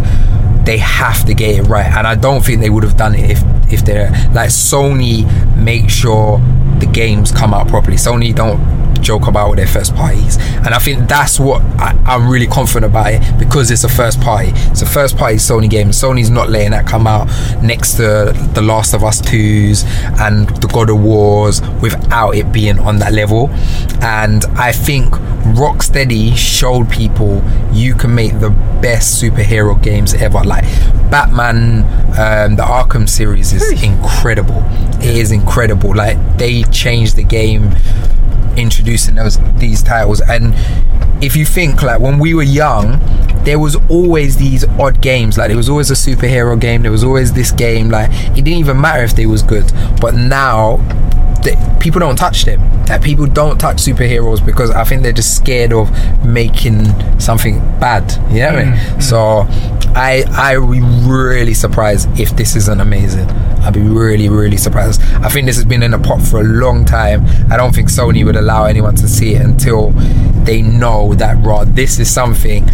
they 0.66 0.78
have 0.78 1.26
to 1.26 1.34
get 1.34 1.58
it 1.58 1.64
right 1.64 1.86
and 1.86 2.06
i 2.06 2.14
don't 2.14 2.46
think 2.46 2.60
they 2.60 2.70
would 2.70 2.84
have 2.84 2.96
done 2.96 3.16
it 3.16 3.32
if 3.32 3.42
if 3.74 3.84
they're 3.86 4.12
like 4.36 4.50
sony 4.50 5.26
make 5.56 5.90
sure 5.90 6.38
the 6.80 6.86
games 6.86 7.32
come 7.32 7.56
out 7.56 7.68
properly 7.68 7.98
sony 7.98 8.36
don't 8.36 8.60
joke 9.02 9.28
about 9.28 9.50
with 9.50 9.58
their 9.58 9.68
first 9.68 9.96
parties. 9.96 10.38
And 10.38 10.70
i 10.70 10.80
think 10.80 11.08
that's 11.08 11.40
what 11.40 11.62
I, 11.80 11.98
i'm 12.06 12.30
really 12.30 12.48
confident 12.48 12.92
about 12.92 13.14
it 13.14 13.40
because 13.40 13.72
it's 13.72 13.84
a 13.84 13.90
first 13.90 14.20
party. 14.22 14.52
It's 14.72 14.82
a 14.82 14.86
first 14.86 15.18
party 15.18 15.36
sony 15.38 15.70
game. 15.70 15.90
Sony's 15.90 16.30
not 16.30 16.50
letting 16.50 16.72
that 16.72 16.86
come 16.86 17.08
out 17.08 17.28
next 17.62 17.94
to 17.94 18.34
the 18.54 18.62
last 18.62 18.94
of 18.94 19.04
us 19.04 19.22
2s 19.22 19.86
and 20.20 20.50
the 20.62 20.68
god 20.68 20.90
of 20.90 21.02
wars 21.02 21.62
without 21.82 22.32
it 22.32 22.52
being 22.52 22.80
on 22.80 23.00
that 23.00 23.14
level. 23.14 23.50
And 24.02 24.46
i 24.58 24.72
think 24.72 25.14
rocksteady 25.56 26.36
showed 26.36 26.90
people 26.90 27.42
you 27.72 27.96
can 27.96 28.14
make 28.14 28.40
the 28.40 28.50
best 28.82 29.22
superhero 29.22 29.82
games 29.82 30.14
ever. 30.14 30.42
Like 30.44 30.64
batman 31.10 31.84
um, 32.20 32.56
the 32.56 32.64
arkham 32.64 33.08
series 33.08 33.54
is 33.54 33.84
incredible. 33.84 34.64
It 35.02 35.16
is 35.16 35.32
incredible. 35.32 35.96
Like 35.96 36.18
they 36.38 36.64
changed 36.64 37.16
the 37.16 37.24
game 37.24 37.72
introducing 38.58 39.16
those 39.16 39.38
these 39.60 39.84
titles. 39.84 40.22
And 40.22 40.54
if 41.24 41.36
you 41.36 41.46
think 41.46 41.82
like 41.82 42.00
when 42.00 42.20
we 42.20 42.34
were 42.34 42.44
young 42.44 43.00
there 43.44 43.60
was 43.60 43.76
always 43.90 44.38
these 44.38 44.64
odd 44.80 45.02
games. 45.02 45.38
Like 45.38 45.48
there 45.48 45.58
was 45.58 45.70
always 45.70 45.90
a 45.90 45.96
superhero 45.96 46.60
game. 46.60 46.82
There 46.82 46.92
was 46.92 47.04
always 47.04 47.34
this 47.34 47.52
game. 47.52 47.90
Like 47.90 48.12
it 48.12 48.44
didn't 48.44 48.60
even 48.60 48.80
matter 48.80 49.04
if 49.04 49.16
they 49.16 49.26
was 49.26 49.42
good. 49.42 49.72
But 50.00 50.14
now 50.16 50.78
they, 51.44 51.56
people 51.80 52.00
don't 52.00 52.16
touch 52.16 52.46
them. 52.46 52.60
That 52.90 53.02
people 53.04 53.26
don't 53.28 53.58
touch 53.60 53.78
superheroes 53.78 54.44
because 54.46 54.72
I 54.72 54.84
think 54.84 55.04
they're 55.04 55.14
just 55.14 55.36
scared 55.36 55.72
of 55.74 55.90
making 56.26 56.86
something 57.20 57.60
bad. 57.80 58.12
You 58.34 58.40
know 58.42 58.46
what 58.48 58.56
I 58.60 58.66
mean? 58.66 58.74
Mm, 58.74 59.02
So 59.04 59.46
I 59.96 60.24
I 60.32 60.58
would 60.58 60.72
be 60.72 60.82
really 61.08 61.54
surprised 61.54 62.10
if 62.20 62.36
this 62.36 62.56
isn't 62.56 62.82
amazing. 62.82 63.30
I'd 63.62 63.74
be 63.74 63.82
really 63.82 64.28
really 64.28 64.58
surprised. 64.58 65.02
I 65.24 65.30
think 65.30 65.46
this 65.46 65.56
has 65.58 65.66
been 65.66 65.84
in 65.84 65.92
the 65.92 66.00
pot 66.00 66.22
for 66.22 66.42
a 66.42 66.44
long 66.44 66.84
time. 66.84 67.26
I 67.52 67.58
don't 67.58 67.74
think 67.76 67.90
Sony 67.90 68.26
would 68.26 68.36
allow 68.36 68.66
anyone 68.66 68.96
to 68.96 69.08
see 69.08 69.36
it 69.36 69.42
until 69.44 69.92
they 70.46 70.62
know 70.64 71.14
that 71.16 71.38
raw 71.46 71.64
this 71.66 72.00
is 72.00 72.10
something 72.12 72.66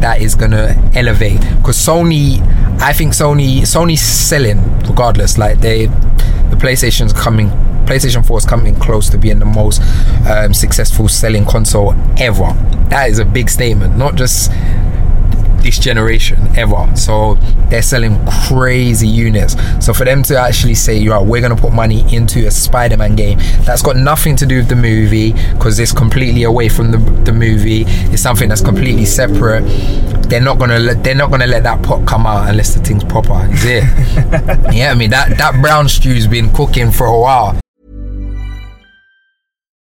that 0.00 0.20
is 0.20 0.34
gonna 0.36 0.76
elevate. 0.94 1.40
Because 1.56 1.76
Sony, 1.78 2.40
I 2.80 2.92
think 2.92 3.12
Sony 3.12 3.62
Sony's 3.62 4.02
selling 4.02 4.60
regardless. 4.82 5.36
Like 5.36 5.58
they, 5.60 5.86
the 5.86 6.56
PlayStation's 6.56 7.12
coming. 7.12 7.50
PlayStation 7.86 8.26
4 8.26 8.38
is 8.38 8.44
coming 8.46 8.74
close 8.76 9.08
to 9.10 9.18
being 9.18 9.38
the 9.38 9.44
most 9.44 9.80
um, 10.28 10.54
successful 10.54 11.08
selling 11.08 11.44
console 11.44 11.94
ever. 12.18 12.52
That 12.88 13.10
is 13.10 13.18
a 13.18 13.24
big 13.24 13.48
statement, 13.50 13.96
not 13.96 14.14
just 14.14 14.50
this 15.64 15.78
generation 15.78 16.38
ever. 16.56 16.94
So 16.94 17.34
they're 17.68 17.82
selling 17.82 18.24
crazy 18.46 19.08
units. 19.08 19.56
So 19.84 19.92
for 19.92 20.04
them 20.04 20.22
to 20.24 20.38
actually 20.38 20.74
say, 20.74 20.98
"Yo, 20.98 21.20
we're 21.22 21.40
gonna 21.40 21.56
put 21.56 21.72
money 21.72 22.04
into 22.14 22.46
a 22.46 22.50
Spider-Man 22.50 23.16
game," 23.16 23.38
that's 23.62 23.82
got 23.82 23.96
nothing 23.96 24.36
to 24.36 24.46
do 24.46 24.58
with 24.58 24.68
the 24.68 24.76
movie 24.76 25.32
because 25.32 25.78
it's 25.80 25.92
completely 25.92 26.44
away 26.44 26.68
from 26.68 26.92
the, 26.92 26.98
the 27.24 27.32
movie. 27.32 27.84
It's 28.12 28.22
something 28.22 28.48
that's 28.48 28.60
completely 28.60 29.06
separate. 29.06 29.62
They're 30.28 30.40
not 30.40 30.58
gonna 30.58 30.78
let 30.78 31.02
they're 31.02 31.14
not 31.14 31.30
gonna 31.30 31.46
let 31.46 31.64
that 31.64 31.82
pot 31.82 32.06
come 32.06 32.26
out 32.26 32.48
unless 32.48 32.74
the 32.74 32.80
thing's 32.80 33.04
proper. 33.04 33.48
Is 33.50 33.64
it? 33.64 33.84
yeah, 34.72 34.90
I 34.90 34.94
mean 34.94 35.10
that 35.10 35.36
that 35.38 35.60
brown 35.60 35.88
stew's 35.88 36.26
been 36.26 36.52
cooking 36.52 36.90
for 36.92 37.06
a 37.06 37.18
while. 37.18 37.58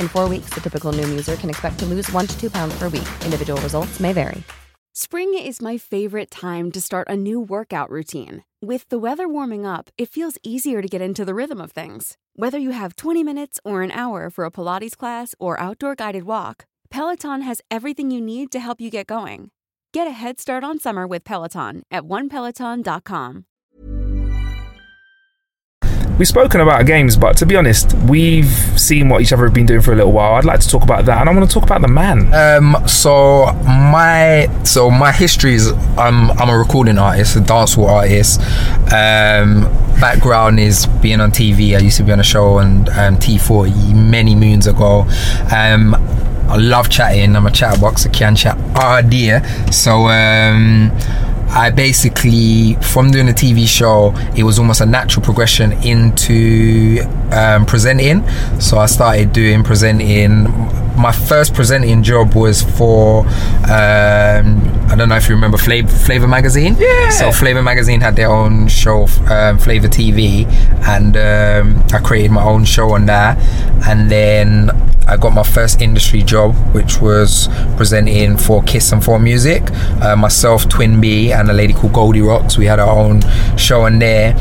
In 0.00 0.08
four 0.08 0.26
weeks, 0.26 0.54
the 0.54 0.60
typical 0.62 0.94
Noom 0.94 1.10
user 1.10 1.36
can 1.36 1.50
expect 1.50 1.78
to 1.80 1.86
lose 1.86 2.10
one 2.12 2.26
to 2.26 2.40
two 2.40 2.48
pounds 2.48 2.78
per 2.78 2.88
week. 2.88 3.08
Individual 3.22 3.60
results 3.60 4.00
may 4.00 4.14
vary. 4.14 4.42
Spring 4.96 5.34
is 5.34 5.60
my 5.60 5.76
favorite 5.76 6.30
time 6.30 6.70
to 6.70 6.80
start 6.80 7.08
a 7.10 7.16
new 7.16 7.40
workout 7.40 7.90
routine. 7.90 8.44
With 8.62 8.88
the 8.90 8.98
weather 8.98 9.28
warming 9.28 9.66
up, 9.66 9.90
it 9.98 10.08
feels 10.08 10.38
easier 10.44 10.80
to 10.82 10.88
get 10.88 11.02
into 11.02 11.24
the 11.24 11.34
rhythm 11.34 11.60
of 11.60 11.72
things. 11.72 12.16
Whether 12.36 12.58
you 12.58 12.70
have 12.70 12.94
20 12.94 13.24
minutes 13.24 13.58
or 13.64 13.82
an 13.82 13.90
hour 13.90 14.30
for 14.30 14.44
a 14.44 14.52
Pilates 14.52 14.96
class 14.96 15.34
or 15.40 15.58
outdoor 15.58 15.96
guided 15.96 16.24
walk, 16.24 16.66
Peloton 16.90 17.42
has 17.42 17.60
everything 17.72 18.12
you 18.12 18.20
need 18.20 18.52
to 18.52 18.60
help 18.60 18.80
you 18.80 18.88
get 18.88 19.08
going. 19.08 19.50
Get 19.92 20.06
a 20.06 20.12
head 20.12 20.38
start 20.38 20.62
on 20.62 20.78
summer 20.78 21.08
with 21.08 21.24
Peloton 21.24 21.82
at 21.90 22.04
onepeloton.com. 22.04 23.46
We've 26.18 26.28
spoken 26.28 26.60
about 26.60 26.86
games, 26.86 27.16
but 27.16 27.36
to 27.38 27.46
be 27.46 27.56
honest, 27.56 27.92
we've 28.08 28.46
seen 28.78 29.08
what 29.08 29.20
each 29.20 29.32
other 29.32 29.46
have 29.46 29.54
been 29.54 29.66
doing 29.66 29.80
for 29.80 29.92
a 29.92 29.96
little 29.96 30.12
while. 30.12 30.34
I'd 30.34 30.44
like 30.44 30.60
to 30.60 30.68
talk 30.68 30.84
about 30.84 31.06
that, 31.06 31.20
and 31.20 31.28
I 31.28 31.34
want 31.34 31.48
to 31.48 31.52
talk 31.52 31.64
about 31.64 31.80
the 31.80 31.88
man. 31.88 32.32
Um, 32.32 32.76
so 32.86 33.46
my 33.64 34.48
so 34.62 34.90
my 34.90 35.10
history 35.10 35.54
is 35.54 35.72
I'm 35.98 36.30
I'm 36.32 36.48
a 36.48 36.56
recording 36.56 36.98
artist, 36.98 37.34
a 37.34 37.40
dancehall 37.40 37.88
artist. 37.88 38.40
Um, 38.92 39.62
background 40.00 40.60
is 40.60 40.86
being 40.86 41.20
on 41.20 41.32
TV. 41.32 41.76
I 41.76 41.80
used 41.80 41.96
to 41.96 42.04
be 42.04 42.12
on 42.12 42.20
a 42.20 42.24
show 42.24 42.58
on 42.58 42.88
um, 42.90 43.16
T4 43.16 43.94
many 43.94 44.36
moons 44.36 44.68
ago. 44.68 45.06
Um, 45.52 45.96
I 46.48 46.56
love 46.56 46.90
chatting. 46.90 47.34
I'm 47.34 47.46
a 47.46 47.50
chatterbox. 47.50 48.06
I 48.06 48.10
can 48.10 48.36
chat 48.36 48.56
all 48.76 49.02
dear. 49.02 49.42
So 49.72 50.06
um, 50.06 50.92
I 51.48 51.70
basically, 51.70 52.74
from 52.76 53.10
doing 53.10 53.28
a 53.28 53.32
TV 53.32 53.66
show, 53.66 54.14
it 54.36 54.42
was 54.42 54.58
almost 54.58 54.80
a 54.80 54.86
natural 54.86 55.24
progression 55.24 55.72
into 55.84 57.00
um, 57.32 57.66
presenting. 57.66 58.28
So 58.60 58.78
I 58.78 58.86
started 58.86 59.32
doing 59.32 59.62
presenting. 59.62 60.44
My 60.96 61.12
first 61.12 61.54
presenting 61.54 62.02
job 62.02 62.34
was 62.34 62.62
for, 62.62 63.26
um, 63.26 64.62
I 64.88 64.94
don't 64.96 65.08
know 65.08 65.16
if 65.16 65.28
you 65.28 65.34
remember 65.34 65.58
Flavor, 65.58 65.88
Flavor 65.88 66.28
Magazine. 66.28 66.76
Yeah. 66.78 67.10
So 67.10 67.32
Flavor 67.32 67.62
Magazine 67.62 68.00
had 68.00 68.16
their 68.16 68.30
own 68.30 68.68
show, 68.68 69.06
um, 69.28 69.58
Flavor 69.58 69.88
TV, 69.88 70.46
and 70.86 71.16
um, 71.16 71.84
I 71.92 71.98
created 71.98 72.30
my 72.30 72.44
own 72.44 72.64
show 72.64 72.92
on 72.92 73.06
that. 73.06 73.38
And 73.86 74.10
then 74.10 74.70
I 75.06 75.18
got 75.18 75.34
my 75.34 75.42
first 75.42 75.82
industry 75.82 76.22
job, 76.22 76.54
which 76.74 77.00
was 77.00 77.48
presenting 77.76 78.38
for 78.38 78.62
Kiss 78.62 78.90
and 78.90 79.02
4Music. 79.02 79.70
Uh, 80.02 80.16
myself, 80.16 80.66
Twin 80.68 81.00
B, 81.00 81.30
and 81.34 81.50
a 81.50 81.52
lady 81.52 81.72
called 81.72 81.92
Goldie 81.92 82.20
Rocks. 82.20 82.56
We 82.56 82.66
had 82.66 82.78
our 82.78 82.88
own 82.88 83.20
show 83.56 83.82
on 83.82 83.98
there, 83.98 84.34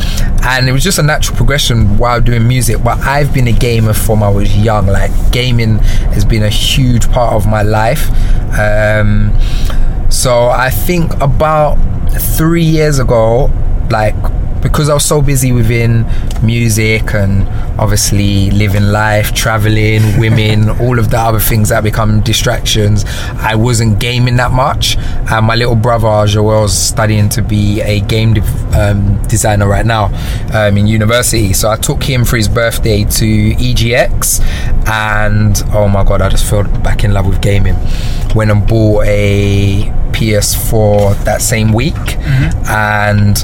and 0.44 0.70
it 0.70 0.72
was 0.72 0.84
just 0.84 1.00
a 1.00 1.04
natural 1.04 1.36
progression 1.36 1.98
while 1.98 2.22
doing 2.22 2.48
music. 2.48 2.84
But 2.84 3.00
I've 3.00 3.34
been 3.34 3.48
a 3.48 3.52
gamer 3.52 3.94
from 3.94 4.24
I 4.24 4.30
was 4.30 4.56
young. 4.58 4.88
Like 4.88 5.12
gaming 5.32 5.80
has 6.14 6.26
been 6.26 6.44
a 6.44 6.50
huge 6.50 7.10
part 7.12 7.34
of 7.34 7.48
my 7.48 7.62
life. 7.64 8.10
Um, 8.58 9.34
so 10.10 10.50
I 10.50 10.70
think 10.70 11.14
about 11.22 11.76
three 12.38 12.64
years 12.64 13.00
ago, 13.00 13.50
like 13.90 14.16
because 14.64 14.90
I 14.90 14.94
was 14.94 15.06
so 15.06 15.22
busy 15.22 15.52
within 15.52 16.06
music 16.42 17.14
and 17.14 17.48
obviously 17.80 18.50
living 18.52 18.84
life, 18.84 19.34
traveling, 19.34 20.02
women, 20.20 20.70
all 20.70 20.98
of 20.98 21.10
the 21.10 21.20
other 21.20 21.40
things 21.40 21.70
that 21.70 21.84
become 21.84 22.22
distractions, 22.22 23.06
I 23.36 23.56
wasn't 23.56 24.00
gaming 24.00 24.38
that 24.38 24.52
much. 24.52 24.98
And 24.98 25.46
my 25.46 25.56
little 25.56 25.76
brother 25.76 26.26
Joel's 26.26 26.76
studying 26.76 27.30
to 27.30 27.42
be 27.42 27.82
a 27.82 28.00
game 28.00 28.34
de- 28.34 28.42
um, 28.74 29.22
designer 29.28 29.68
right 29.68 29.86
now 29.86 30.06
um, 30.54 30.78
in 30.78 30.88
university. 30.88 31.54
So 31.54 31.70
I 31.70 31.76
took 31.76 32.02
him 32.02 32.24
for 32.24 32.38
his 32.38 32.48
birthday 32.48 33.04
to 33.04 33.54
EGX, 33.56 34.40
and 34.88 35.62
oh 35.74 35.88
my 35.88 36.04
god, 36.04 36.22
I 36.22 36.30
just 36.30 36.50
fell 36.50 36.64
back 36.64 37.04
in 37.04 37.14
love 37.14 37.28
with 37.28 37.42
gaming. 37.42 37.76
Went 38.34 38.50
and 38.50 38.66
bought 38.66 39.06
a 39.06 40.03
PS4 40.14 41.24
that 41.26 41.42
same 41.42 41.74
week, 41.74 41.96
and 42.70 43.38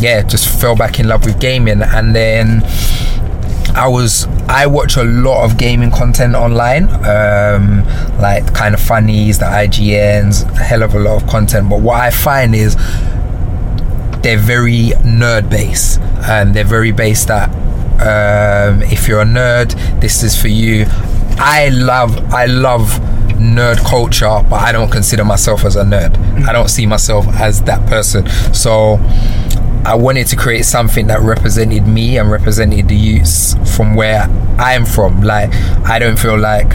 yeah, 0.00 0.22
just 0.22 0.48
fell 0.60 0.76
back 0.76 0.98
in 1.00 1.08
love 1.08 1.24
with 1.24 1.38
gaming. 1.40 1.82
And 1.82 2.14
then 2.14 2.62
I 3.74 3.88
was 3.88 4.26
I 4.48 4.66
watch 4.66 4.96
a 4.96 5.04
lot 5.04 5.44
of 5.44 5.56
gaming 5.58 5.90
content 5.90 6.34
online, 6.34 6.84
um, 7.06 7.84
like 8.20 8.54
Kinda 8.54 8.78
Funnys, 8.78 9.38
the 9.38 9.46
IGNs, 9.46 10.44
a 10.58 10.62
hell 10.62 10.82
of 10.82 10.94
a 10.94 10.98
lot 10.98 11.22
of 11.22 11.28
content. 11.28 11.68
But 11.68 11.80
what 11.80 12.00
I 12.00 12.10
find 12.10 12.54
is 12.54 12.76
they're 14.22 14.38
very 14.38 14.90
nerd 15.04 15.50
based, 15.50 16.00
and 16.28 16.54
they're 16.54 16.64
very 16.64 16.92
based 16.92 17.30
at 17.30 17.48
um, 18.02 18.82
if 18.82 19.06
you're 19.08 19.20
a 19.22 19.24
nerd, 19.24 19.74
this 20.00 20.22
is 20.22 20.40
for 20.40 20.48
you. 20.48 20.86
I 21.38 21.68
love 21.72 22.18
I 22.32 22.46
love 22.46 23.00
nerd 23.42 23.78
culture, 23.84 24.44
but 24.48 24.62
I 24.62 24.72
don't 24.72 24.90
consider 24.90 25.24
myself 25.24 25.64
as 25.64 25.76
a 25.76 25.82
nerd. 25.84 26.16
I 26.46 26.52
don't 26.52 26.68
see 26.68 26.86
myself 26.86 27.26
as 27.28 27.62
that 27.64 27.86
person. 27.88 28.26
So 28.54 28.98
I 29.84 29.94
wanted 29.96 30.28
to 30.28 30.36
create 30.36 30.64
something 30.64 31.08
that 31.08 31.20
represented 31.20 31.86
me 31.86 32.16
and 32.16 32.30
represented 32.30 32.88
the 32.88 32.94
youths 32.94 33.54
from 33.76 33.94
where 33.96 34.22
I'm 34.58 34.86
from. 34.86 35.22
Like 35.22 35.52
I 35.84 35.98
don't 35.98 36.18
feel 36.18 36.38
like 36.38 36.72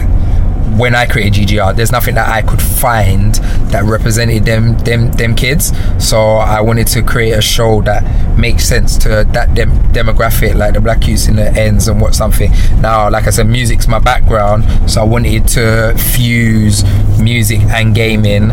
when 0.76 0.94
I 0.94 1.06
created 1.06 1.48
GGR, 1.48 1.74
there's 1.76 1.92
nothing 1.92 2.14
that 2.16 2.28
I 2.28 2.42
could 2.42 2.60
find 2.60 3.34
that 3.70 3.84
represented 3.84 4.44
them 4.44 4.76
them 4.78 5.10
them 5.12 5.34
kids. 5.34 5.72
So 5.98 6.18
I 6.36 6.60
wanted 6.60 6.86
to 6.88 7.02
create 7.02 7.32
a 7.32 7.42
show 7.42 7.82
that 7.82 8.38
makes 8.38 8.64
sense 8.64 8.96
to 8.98 9.24
that 9.32 9.54
dem- 9.54 9.78
demographic, 9.92 10.54
like 10.54 10.74
the 10.74 10.80
black 10.80 11.06
youths 11.06 11.28
in 11.28 11.36
the 11.36 11.50
ends 11.50 11.88
and 11.88 12.00
what 12.00 12.14
something. 12.14 12.50
Now, 12.80 13.10
like 13.10 13.26
I 13.26 13.30
said, 13.30 13.46
music's 13.46 13.88
my 13.88 13.98
background, 13.98 14.64
so 14.90 15.00
I 15.00 15.04
wanted 15.04 15.48
to 15.48 15.94
fuse 16.14 16.84
music 17.18 17.60
and 17.60 17.94
gaming. 17.94 18.50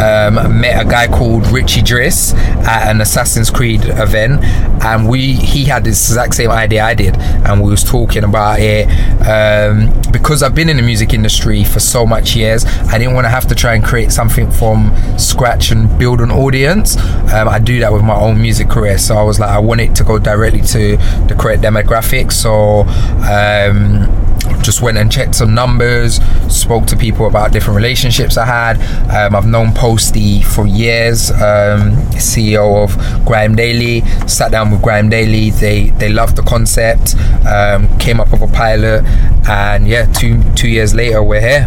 Um, 0.00 0.60
met 0.60 0.80
a 0.80 0.88
guy 0.88 1.06
called 1.06 1.46
Richie 1.48 1.82
Driss 1.82 2.34
at 2.64 2.90
an 2.90 3.00
Assassin's 3.00 3.50
Creed 3.50 3.84
event, 3.84 4.44
and 4.84 5.08
we 5.08 5.32
he 5.32 5.64
had 5.64 5.84
this 5.84 6.08
exact 6.08 6.34
same 6.34 6.50
idea 6.50 6.84
I 6.84 6.94
did, 6.94 7.16
and 7.16 7.62
we 7.62 7.70
was 7.70 7.84
talking 7.84 8.24
about 8.24 8.60
it. 8.60 8.86
Um, 9.26 9.92
because 10.10 10.42
I've 10.42 10.54
been 10.54 10.68
in 10.68 10.76
the 10.76 10.82
music 10.82 11.12
industry 11.12 11.57
for 11.64 11.80
so 11.80 12.06
much 12.06 12.36
years, 12.36 12.64
I 12.64 12.98
didn't 12.98 13.14
want 13.14 13.24
to 13.26 13.30
have 13.30 13.46
to 13.48 13.54
try 13.54 13.74
and 13.74 13.84
create 13.84 14.12
something 14.12 14.50
from 14.50 14.94
scratch 15.18 15.70
and 15.70 15.98
build 15.98 16.20
an 16.20 16.30
audience. 16.30 16.96
Um, 17.32 17.48
I 17.48 17.58
do 17.58 17.80
that 17.80 17.92
with 17.92 18.02
my 18.02 18.16
own 18.16 18.40
music 18.40 18.68
career, 18.68 18.98
so 18.98 19.16
I 19.16 19.22
was 19.22 19.38
like, 19.38 19.50
I 19.50 19.58
want 19.58 19.80
it 19.80 19.94
to 19.96 20.04
go 20.04 20.18
directly 20.18 20.60
to 20.60 20.96
the 21.26 21.36
correct 21.38 21.62
demographic. 21.62 22.32
So. 22.32 22.82
Um, 23.24 24.27
just 24.62 24.82
went 24.82 24.98
and 24.98 25.10
checked 25.10 25.36
some 25.36 25.54
numbers, 25.54 26.20
spoke 26.48 26.86
to 26.86 26.96
people 26.96 27.26
about 27.26 27.52
different 27.52 27.76
relationships 27.76 28.36
I 28.36 28.46
had. 28.46 28.76
Um, 29.10 29.34
I've 29.34 29.46
known 29.46 29.72
Posty 29.72 30.42
for 30.42 30.66
years, 30.66 31.30
um, 31.30 31.92
CEO 32.18 32.82
of 32.82 32.90
GRM 33.24 33.56
Daily. 33.56 34.00
Sat 34.26 34.50
down 34.50 34.70
with 34.70 34.82
GRM 34.82 35.10
Daily. 35.10 35.50
They 35.50 35.90
they 35.90 36.08
loved 36.08 36.36
the 36.36 36.42
concept. 36.42 37.14
Um, 37.46 37.88
came 37.98 38.20
up 38.20 38.30
with 38.30 38.42
a 38.42 38.48
pilot, 38.48 39.04
and 39.48 39.86
yeah, 39.86 40.06
two 40.12 40.42
two 40.54 40.68
years 40.68 40.94
later 40.94 41.22
we're 41.22 41.40
here 41.40 41.66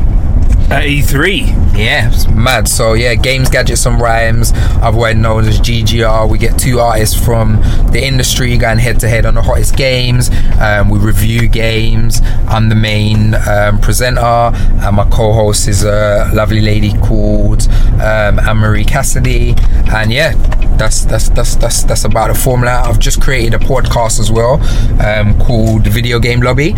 at 0.72 0.84
E3. 0.84 1.78
Yeah, 1.78 2.10
it's 2.10 2.28
mad. 2.28 2.68
So 2.68 2.94
yeah, 2.94 3.16
games, 3.16 3.50
gadgets, 3.50 3.86
and 3.86 4.00
rhymes, 4.00 4.54
otherwise 4.56 5.16
known 5.18 5.46
as 5.46 5.60
GGR. 5.60 6.30
We 6.30 6.38
get 6.38 6.58
two 6.58 6.80
artists 6.80 7.20
from 7.24 7.58
the 7.92 8.02
industry 8.02 8.58
going 8.58 8.80
head 8.80 9.00
to 9.02 9.10
head 9.10 9.26
on 9.26 9.34
the 9.36 9.42
hottest 9.42 9.76
games. 9.76 10.30
Um, 10.60 10.90
we 10.90 11.00
review 11.00 11.48
games. 11.48 12.22
I'm 12.48 12.70
the 12.70 12.76
main 12.76 13.36
um, 13.36 13.80
presenter, 13.80 14.22
and 14.22 14.96
my 14.96 15.08
co-host 15.10 15.68
is 15.68 15.84
a 15.84 16.32
lovely 16.34 16.62
lady 16.62 16.94
called 17.00 17.68
um, 17.96 18.40
Anne 18.40 18.58
Marie 18.58 18.86
Cassidy. 18.86 19.56
And 19.94 20.12
yeah, 20.12 20.34
that's 20.78 21.06
that's 21.06 21.30
that's 21.30 21.56
that's 21.56 21.84
that's 21.84 22.06
about 22.06 22.30
a 22.30 22.34
formula. 22.34 22.84
I've 22.86 23.00
just 23.00 23.22
created 23.22 23.54
a 23.54 23.60
podcast 23.60 24.20
as 24.20 24.32
well 24.32 24.62
um, 25.02 25.38
called 25.40 25.88
Video 25.88 26.20
Game 26.20 26.42
Lobby. 26.42 26.74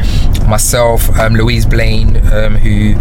Myself, 0.47 1.09
um, 1.19 1.35
Louise 1.35 1.65
Blain, 1.65 2.17
um, 2.33 2.55
who 2.55 2.95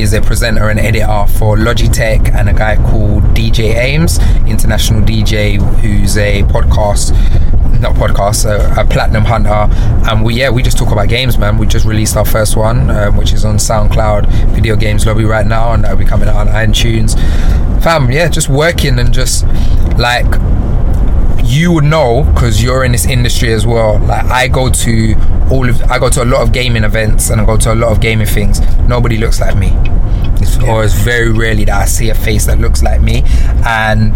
is 0.00 0.12
a 0.12 0.20
presenter 0.20 0.68
and 0.68 0.80
editor 0.80 1.26
for 1.38 1.56
Logitech, 1.56 2.32
and 2.34 2.48
a 2.48 2.52
guy 2.52 2.76
called 2.76 3.22
DJ 3.34 3.74
Ames, 3.74 4.18
international 4.46 5.02
DJ, 5.02 5.56
who's 5.80 6.16
a 6.16 6.42
podcast, 6.44 7.12
not 7.80 7.94
podcast, 7.94 8.44
a, 8.44 8.80
a 8.80 8.84
platinum 8.84 9.24
hunter. 9.24 9.68
And 10.10 10.24
we, 10.24 10.34
yeah, 10.34 10.50
we 10.50 10.62
just 10.62 10.78
talk 10.78 10.90
about 10.90 11.08
games, 11.08 11.38
man. 11.38 11.58
We 11.58 11.66
just 11.66 11.86
released 11.86 12.16
our 12.16 12.24
first 12.24 12.56
one, 12.56 12.90
um, 12.90 13.16
which 13.16 13.32
is 13.32 13.44
on 13.44 13.56
SoundCloud, 13.56 14.26
Video 14.54 14.76
Games 14.76 15.06
Lobby 15.06 15.24
right 15.24 15.46
now, 15.46 15.72
and 15.72 15.84
that'll 15.84 15.96
be 15.98 16.04
coming 16.04 16.28
out 16.28 16.36
on 16.36 16.48
iTunes. 16.48 17.14
Fam, 17.82 18.10
yeah, 18.10 18.28
just 18.28 18.48
working 18.48 18.98
and 18.98 19.12
just 19.12 19.46
like 19.98 20.29
you 21.44 21.72
would 21.72 21.84
know 21.84 22.22
because 22.32 22.62
you're 22.62 22.84
in 22.84 22.92
this 22.92 23.06
industry 23.06 23.52
as 23.52 23.66
well. 23.66 23.98
Like 23.98 24.24
I 24.26 24.48
go 24.48 24.70
to 24.70 25.14
all 25.50 25.68
of, 25.68 25.82
I 25.82 25.98
go 25.98 26.08
to 26.10 26.22
a 26.22 26.24
lot 26.24 26.42
of 26.42 26.52
gaming 26.52 26.84
events 26.84 27.30
and 27.30 27.40
I 27.40 27.44
go 27.44 27.56
to 27.56 27.72
a 27.72 27.74
lot 27.74 27.90
of 27.90 28.00
gaming 28.00 28.26
things. 28.26 28.60
Nobody 28.88 29.18
looks 29.18 29.40
like 29.40 29.56
me. 29.56 29.72
It's. 30.40 30.56
Or 30.62 30.84
it's 30.84 30.94
very 30.94 31.32
rarely 31.32 31.64
that 31.64 31.82
I 31.82 31.84
see 31.86 32.10
a 32.10 32.14
face 32.14 32.46
that 32.46 32.58
looks 32.58 32.82
like 32.82 33.00
me. 33.00 33.22
And 33.66 34.12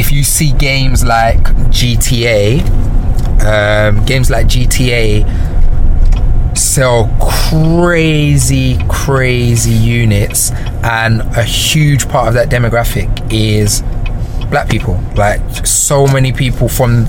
if 0.00 0.10
you 0.10 0.24
see 0.24 0.52
games 0.52 1.04
like 1.04 1.38
GTA, 1.70 2.62
um, 3.44 4.04
games 4.06 4.30
like 4.30 4.46
GTA 4.46 5.26
sell 6.56 7.14
crazy, 7.20 8.78
crazy 8.88 9.72
units, 9.72 10.50
and 10.82 11.20
a 11.20 11.44
huge 11.44 12.08
part 12.08 12.28
of 12.28 12.34
that 12.34 12.48
demographic 12.48 13.32
is 13.32 13.82
black 14.50 14.68
people. 14.68 15.00
Like 15.16 15.40
so 15.66 16.06
many 16.06 16.32
people 16.32 16.68
from 16.68 17.06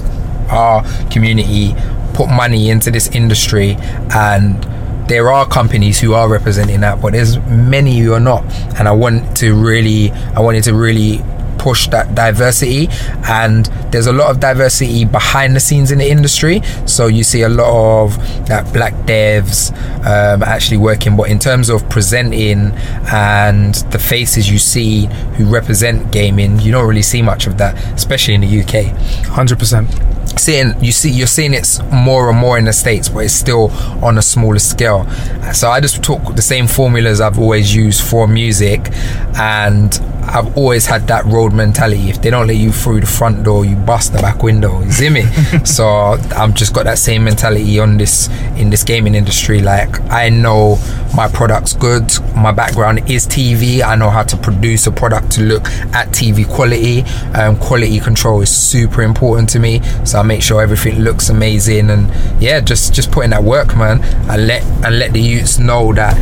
our 0.49 0.83
community 1.09 1.75
put 2.13 2.29
money 2.29 2.69
into 2.69 2.89
this 2.89 3.07
industry 3.09 3.75
and 4.11 4.63
there 5.07 5.31
are 5.31 5.47
companies 5.47 5.99
who 5.99 6.13
are 6.13 6.27
representing 6.27 6.81
that 6.81 7.01
but 7.01 7.13
there's 7.13 7.37
many 7.47 7.97
who 7.99 8.13
are 8.13 8.19
not 8.19 8.43
and 8.77 8.87
i 8.87 8.91
want 8.91 9.37
to 9.37 9.53
really 9.53 10.11
i 10.35 10.39
wanted 10.39 10.63
to 10.63 10.73
really 10.73 11.21
push 11.67 11.89
that 11.89 12.15
diversity 12.15 12.87
and 13.27 13.65
there's 13.91 14.07
a 14.07 14.13
lot 14.13 14.31
of 14.31 14.39
diversity 14.39 15.03
behind 15.03 15.53
the 15.53 15.59
scenes 15.59 15.91
in 15.91 15.97
the 15.97 16.09
industry. 16.09 16.61
So 16.85 17.07
you 17.07 17.25
see 17.25 17.41
a 17.41 17.49
lot 17.49 18.03
of 18.03 18.17
that 18.47 18.71
black 18.71 18.93
devs 19.05 19.71
um, 20.05 20.43
actually 20.43 20.77
working 20.77 21.17
but 21.17 21.29
in 21.29 21.39
terms 21.39 21.69
of 21.69 21.89
presenting 21.89 22.71
and 23.11 23.75
the 23.91 23.99
faces 23.99 24.49
you 24.49 24.57
see 24.57 25.07
who 25.35 25.43
represent 25.59 26.09
gaming 26.09 26.57
you 26.61 26.71
don't 26.71 26.87
really 26.87 27.01
see 27.01 27.21
much 27.21 27.47
of 27.47 27.57
that 27.57 27.75
especially 27.93 28.33
in 28.33 28.41
the 28.41 28.61
UK 28.61 28.95
100% 29.25 30.16
seeing 30.37 30.73
you 30.83 30.91
see 30.91 31.09
you're 31.11 31.27
seeing 31.27 31.53
it 31.53 31.67
more 31.91 32.29
and 32.29 32.37
more 32.37 32.57
in 32.57 32.65
the 32.65 32.73
states 32.73 33.09
but 33.09 33.19
it's 33.19 33.33
still 33.33 33.71
on 34.03 34.17
a 34.17 34.21
smaller 34.21 34.59
scale. 34.59 35.07
So 35.53 35.69
i 35.69 35.79
just 35.79 36.03
took 36.03 36.35
the 36.35 36.41
same 36.41 36.67
formulas 36.67 37.21
i've 37.21 37.39
always 37.39 37.73
used 37.75 38.03
for 38.03 38.27
music 38.27 38.89
and 39.37 39.93
i've 40.23 40.55
always 40.57 40.85
had 40.85 41.07
that 41.07 41.25
road 41.25 41.53
mentality. 41.53 42.09
If 42.09 42.21
they 42.21 42.29
don't 42.29 42.47
let 42.47 42.57
you 42.57 42.71
through 42.71 43.01
the 43.01 43.07
front 43.07 43.43
door 43.43 43.65
you 43.65 43.75
bust 43.75 44.13
the 44.13 44.19
back 44.19 44.43
window. 44.43 44.81
You 44.81 44.91
see 44.91 45.09
me? 45.09 45.23
So 45.65 45.85
i've 45.87 46.53
just 46.53 46.73
got 46.73 46.85
that 46.85 46.97
same 46.97 47.23
mentality 47.23 47.79
on 47.79 47.97
this 47.97 48.29
in 48.57 48.69
this 48.69 48.83
gaming 48.83 49.15
industry. 49.15 49.61
Like 49.61 49.99
i 50.11 50.29
know 50.29 50.77
my 51.15 51.27
product's 51.27 51.73
good 51.73 52.03
my 52.35 52.51
background 52.51 53.09
is 53.09 53.25
tv 53.27 53.81
i 53.83 53.95
know 53.95 54.09
how 54.09 54.23
to 54.23 54.37
produce 54.37 54.87
a 54.87 54.91
product 54.91 55.31
to 55.31 55.41
look 55.41 55.65
at 55.93 56.07
tv 56.09 56.47
quality 56.47 57.03
um, 57.33 57.57
quality 57.57 57.99
control 57.99 58.41
is 58.41 58.55
super 58.55 59.01
important 59.01 59.49
to 59.49 59.59
me 59.59 59.81
so 60.05 60.19
i 60.19 60.23
make 60.23 60.41
sure 60.41 60.61
everything 60.61 60.99
looks 60.99 61.29
amazing 61.29 61.89
and 61.89 62.09
yeah 62.41 62.59
just 62.59 62.93
just 62.93 63.11
put 63.11 63.23
in 63.23 63.31
that 63.31 63.43
work 63.43 63.75
man 63.75 64.01
and 64.29 64.47
let 64.47 64.63
and 64.85 64.99
let 64.99 65.13
the 65.13 65.21
youths 65.21 65.57
know 65.59 65.93
that 65.93 66.15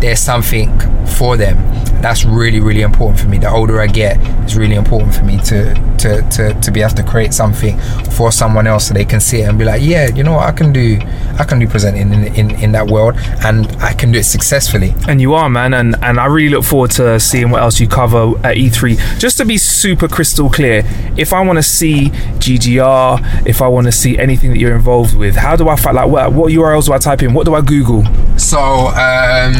there's 0.00 0.20
something 0.20 0.68
for 1.16 1.38
them. 1.38 1.56
That's 2.02 2.24
really 2.24 2.60
really 2.60 2.82
important 2.82 3.18
for 3.18 3.28
me. 3.28 3.38
The 3.38 3.50
older 3.50 3.80
i 3.80 3.86
get 3.86 4.18
it's 4.42 4.54
really 4.54 4.74
important 4.74 5.14
for 5.14 5.24
me 5.24 5.38
to 5.44 5.93
to 6.04 6.22
to, 6.30 6.60
to 6.60 6.70
be 6.70 6.82
able 6.82 6.94
to 6.94 7.02
create 7.02 7.32
something 7.32 7.78
for 8.16 8.30
someone 8.30 8.66
else 8.66 8.88
so 8.88 8.94
they 8.94 9.04
can 9.04 9.20
see 9.20 9.40
it 9.40 9.48
and 9.48 9.58
be 9.58 9.64
like 9.64 9.82
yeah 9.82 10.08
you 10.14 10.22
know 10.22 10.34
what 10.34 10.46
i 10.46 10.52
can 10.52 10.72
do 10.72 10.98
i 11.38 11.44
can 11.44 11.58
do 11.58 11.66
presenting 11.66 12.12
in, 12.12 12.24
in, 12.34 12.50
in 12.62 12.72
that 12.72 12.86
world 12.86 13.14
and 13.44 13.66
i 13.82 13.92
can 13.92 14.12
do 14.12 14.18
it 14.18 14.24
successfully. 14.24 14.92
And 15.08 15.20
you 15.20 15.34
are 15.34 15.48
man 15.48 15.72
and 15.74 15.96
and 16.02 16.20
i 16.20 16.26
really 16.26 16.50
look 16.50 16.64
forward 16.64 16.90
to 16.92 17.18
seeing 17.18 17.50
what 17.50 17.62
else 17.62 17.80
you 17.80 17.88
cover 17.88 18.36
at 18.46 18.56
e3 18.56 19.18
just 19.18 19.38
to 19.38 19.44
be 19.44 19.56
super 19.56 20.08
crystal 20.08 20.50
clear 20.50 20.82
if 21.16 21.32
i 21.32 21.40
want 21.40 21.56
to 21.58 21.62
see 21.62 22.10
ggr 22.44 23.46
if 23.46 23.62
i 23.62 23.68
want 23.68 23.86
to 23.86 23.92
see 23.92 24.18
anything 24.18 24.50
that 24.50 24.58
you're 24.58 24.74
involved 24.74 25.16
with 25.16 25.34
how 25.36 25.56
do 25.56 25.68
i 25.68 25.76
find 25.76 25.96
like 25.96 26.08
what, 26.08 26.32
what 26.32 26.52
urls 26.52 26.86
do 26.86 26.92
i 26.92 26.98
type 26.98 27.22
in? 27.22 27.34
What 27.34 27.46
do 27.46 27.54
i 27.54 27.60
google? 27.60 28.04
So 28.38 28.58
um, 28.88 29.54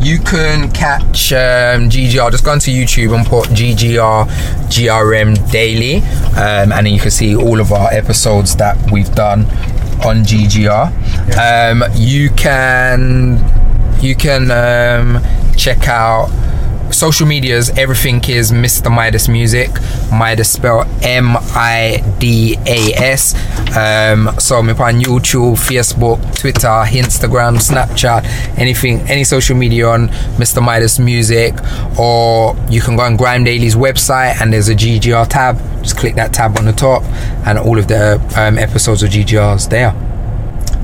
you 0.00 0.18
can 0.18 0.70
catch 0.72 1.32
um, 1.32 1.90
GGR. 1.90 2.30
Just 2.30 2.44
go 2.44 2.52
onto 2.52 2.70
YouTube 2.70 3.14
and 3.14 3.26
put 3.26 3.48
GGR 3.50 4.26
GRM 4.68 5.50
Daily, 5.50 5.96
um, 6.36 6.72
and 6.72 6.86
then 6.86 6.94
you 6.94 7.00
can 7.00 7.10
see 7.10 7.36
all 7.36 7.60
of 7.60 7.72
our 7.72 7.92
episodes 7.92 8.56
that 8.56 8.90
we've 8.90 9.14
done 9.14 9.42
on 10.04 10.24
GGR. 10.24 10.90
Um, 11.36 11.84
you 11.94 12.30
can 12.30 13.44
you 14.00 14.14
can 14.14 14.50
um, 14.50 15.22
check 15.56 15.88
out 15.88 16.30
social 16.92 17.26
medias, 17.26 17.70
everything 17.70 18.22
is 18.28 18.52
Mr. 18.52 18.90
Midas 18.94 19.28
Music. 19.28 19.70
Midas 20.12 20.50
spelled 20.50 20.86
M 21.02 21.36
I 21.36 22.02
D 22.18 22.56
A 22.66 22.92
S. 22.94 23.34
Um, 23.76 24.30
so 24.38 24.62
me 24.62 24.72
on 24.72 25.00
YouTube, 25.00 25.56
Facebook, 25.56 26.18
Twitter, 26.38 26.68
Instagram, 26.68 27.58
Snapchat, 27.58 28.24
anything, 28.58 29.00
any 29.08 29.24
social 29.24 29.56
media 29.56 29.88
on 29.88 30.08
Mr. 30.38 30.62
Midas 30.62 30.98
Music, 30.98 31.54
or 31.98 32.56
you 32.68 32.80
can 32.80 32.96
go 32.96 33.02
on 33.02 33.16
Grime 33.16 33.44
Daily's 33.44 33.74
website 33.74 34.40
and 34.40 34.52
there's 34.52 34.68
a 34.68 34.74
GGR 34.74 35.28
tab. 35.28 35.58
Just 35.82 35.96
click 35.96 36.14
that 36.16 36.32
tab 36.32 36.58
on 36.58 36.64
the 36.64 36.72
top, 36.72 37.02
and 37.46 37.58
all 37.58 37.78
of 37.78 37.88
the 37.88 38.20
um, 38.36 38.58
episodes 38.58 39.02
of 39.02 39.10
GGR's 39.10 39.68
there. 39.68 40.09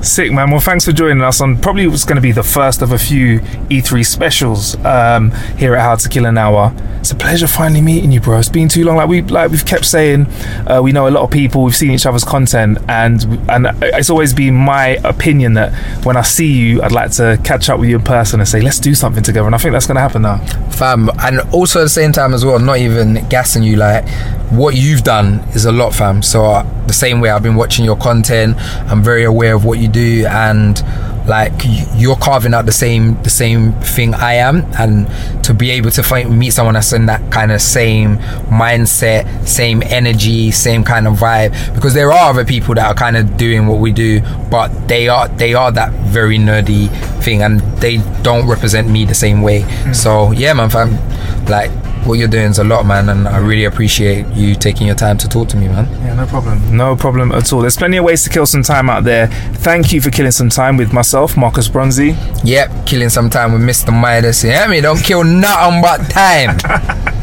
Sick, 0.01 0.31
man. 0.31 0.51
Well, 0.51 0.59
thanks 0.59 0.85
for 0.85 0.91
joining 0.91 1.23
us 1.23 1.41
on 1.41 1.57
probably 1.57 1.87
what's 1.87 2.05
going 2.05 2.17
to 2.17 2.21
be 2.21 2.31
the 2.31 2.43
first 2.43 2.81
of 2.81 2.91
a 2.91 2.97
few 2.99 3.39
E3 3.69 4.05
specials 4.05 4.75
um, 4.85 5.31
here 5.57 5.75
at 5.75 5.81
How 5.81 5.95
to 5.95 6.07
Kill 6.07 6.25
an 6.25 6.37
Hour. 6.37 6.71
It's 7.07 7.13
a 7.13 7.15
pleasure 7.15 7.47
finally 7.47 7.79
meeting 7.79 8.11
you, 8.11 8.19
bro. 8.19 8.37
It's 8.37 8.49
been 8.49 8.67
too 8.67 8.83
long. 8.83 8.97
Like 8.97 9.07
we 9.07 9.21
like 9.21 9.49
we've 9.49 9.65
kept 9.65 9.85
saying, 9.85 10.25
uh, 10.69 10.81
we 10.83 10.91
know 10.91 11.07
a 11.07 11.09
lot 11.09 11.23
of 11.23 11.31
people. 11.31 11.63
We've 11.63 11.73
seen 11.73 11.91
each 11.91 12.05
other's 12.05 12.25
content, 12.25 12.79
and 12.89 13.23
and 13.49 13.67
it's 13.81 14.09
always 14.09 14.33
been 14.33 14.55
my 14.55 14.99
opinion 15.05 15.53
that 15.53 15.73
when 16.05 16.17
I 16.17 16.21
see 16.23 16.51
you, 16.51 16.81
I'd 16.81 16.91
like 16.91 17.11
to 17.11 17.39
catch 17.45 17.69
up 17.69 17.79
with 17.79 17.87
you 17.87 17.95
in 17.95 18.03
person 18.03 18.41
and 18.41 18.49
say, 18.49 18.59
let's 18.59 18.81
do 18.81 18.93
something 18.93 19.23
together. 19.23 19.45
And 19.45 19.55
I 19.55 19.57
think 19.57 19.71
that's 19.71 19.87
going 19.87 19.95
to 19.95 20.01
happen 20.01 20.23
now. 20.23 20.39
fam 20.77 21.09
and 21.19 21.39
also 21.53 21.79
at 21.79 21.83
the 21.83 21.89
same 21.89 22.11
time 22.11 22.33
as 22.33 22.45
well 22.45 22.59
not 22.59 22.77
even 22.77 23.15
gassing 23.29 23.63
you 23.63 23.75
like 23.75 24.07
what 24.51 24.75
you've 24.75 25.03
done 25.03 25.39
is 25.55 25.65
a 25.65 25.71
lot 25.71 25.93
fam 25.93 26.21
so 26.21 26.45
uh, 26.45 26.85
the 26.85 26.93
same 26.93 27.19
way 27.19 27.29
i've 27.29 27.41
been 27.41 27.55
watching 27.55 27.83
your 27.83 27.97
content 27.97 28.55
i'm 28.91 29.01
very 29.01 29.23
aware 29.23 29.55
of 29.55 29.65
what 29.65 29.79
you 29.79 29.87
do 29.87 30.25
and 30.27 30.83
like 31.27 31.53
you're 31.95 32.15
carving 32.15 32.53
out 32.53 32.65
the 32.65 32.71
same 32.71 33.21
the 33.23 33.29
same 33.29 33.73
thing 33.73 34.13
i 34.13 34.33
am. 34.33 34.65
And 34.77 35.07
to 35.43 35.53
be 35.53 35.71
able 35.71 35.91
to 35.91 36.03
find 36.03 36.37
meet 36.37 36.51
someone 36.51 36.73
that's 36.73 36.93
in 36.93 37.05
that 37.07 37.31
kind 37.31 37.51
of 37.51 37.61
same 37.61 38.17
mindset 38.47 39.47
same 39.47 39.83
energy 39.83 40.51
same 40.51 40.83
kind 40.83 41.07
of 41.07 41.15
vibe. 41.15 41.51
Because 41.75 41.93
there 41.93 42.11
are 42.11 42.29
other 42.29 42.45
people 42.45 42.75
that 42.75 42.87
are 42.87 42.95
kind 42.95 43.17
of 43.17 43.37
doing 43.37 43.67
what 43.67 43.79
we 43.79 43.91
do 43.91 44.21
but 44.49 44.69
they 44.87 45.07
are 45.07 45.27
they 45.27 45.53
are 45.53 45.71
that 45.71 45.91
very 46.07 46.37
nerdy 46.37 46.89
thing. 47.21 47.43
And 47.43 47.59
they 47.81 47.97
don't 48.21 48.47
represent 48.47 48.89
me 48.89 49.05
the 49.05 49.15
same 49.15 49.41
way. 49.41 49.61
Hmm. 49.61 49.93
So 49.93 50.31
yeah 50.31 50.53
man 50.53 50.69
fam. 50.69 50.97
Like 51.45 51.71
what 52.07 52.17
you're 52.19 52.27
doing 52.27 52.49
is 52.51 52.59
a 52.59 52.63
lot 52.63 52.85
man 52.85 53.09
and 53.09 53.27
i 53.27 53.37
really 53.37 53.65
appreciate 53.65 54.25
you 54.33 54.55
taking 54.55 54.87
your 54.87 54.95
time 54.95 55.17
to 55.17 55.27
talk 55.27 55.47
to 55.49 55.57
me 55.57 55.67
man 55.67 55.85
Yeah, 56.05 56.15
no 56.15 56.25
problem. 56.25 56.75
No 56.75 56.95
problem 56.95 57.31
at 57.31 57.51
all. 57.53 57.61
There's 57.61 57.75
plenty 57.77 57.97
of 57.97 58.05
ways 58.05 58.23
to 58.23 58.29
kill 58.29 58.45
some 58.45 58.63
time 58.63 58.89
out 58.89 59.03
there. 59.03 59.27
Thank 59.67 59.91
you 59.91 59.99
for 60.01 60.09
killing 60.09 60.31
some 60.31 60.49
time 60.49 60.77
with 60.77 60.93
myself, 60.93 61.35
Marcus 61.37 61.67
Bronzy. 61.67 62.15
yep 62.43 62.69
killing 62.85 63.09
some 63.09 63.29
time 63.29 63.51
with 63.53 63.61
mr 63.61 63.91
midas 63.93 64.43
Yeah, 64.43 64.61
hear 64.61 64.69
me 64.69 64.81
don't 64.81 65.03
kill 65.03 65.23
nothing 65.23 65.81
but 65.81 65.97
time 66.09 66.57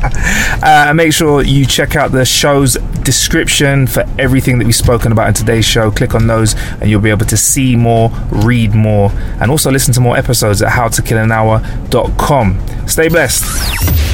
Uh, 0.63 0.87
and 0.89 0.97
make 0.99 1.13
sure 1.13 1.43
you 1.43 1.65
check 1.67 1.97
out 1.97 2.13
the 2.13 2.25
show's 2.27 2.75
description 3.03 3.87
for 3.87 4.05
everything 4.19 4.59
that 4.59 4.65
we've 4.67 4.75
spoken 4.75 5.13
about 5.13 5.29
in 5.29 5.35
today's 5.35 5.65
show. 5.65 5.91
Click 5.91 6.15
on 6.15 6.27
those 6.27 6.55
and 6.81 6.91
you'll 6.91 7.01
be 7.01 7.09
able 7.11 7.25
to 7.27 7.37
see 7.39 7.75
more, 7.75 8.11
read 8.31 8.75
more, 8.75 9.11
and 9.41 9.51
also 9.51 9.71
listen 9.71 9.93
to 9.95 10.01
more 10.01 10.17
episodes 10.17 10.61
at 10.63 10.71
howtokillanhour.com. 10.73 12.59
Stay 12.87 13.09
blessed. 13.09 14.14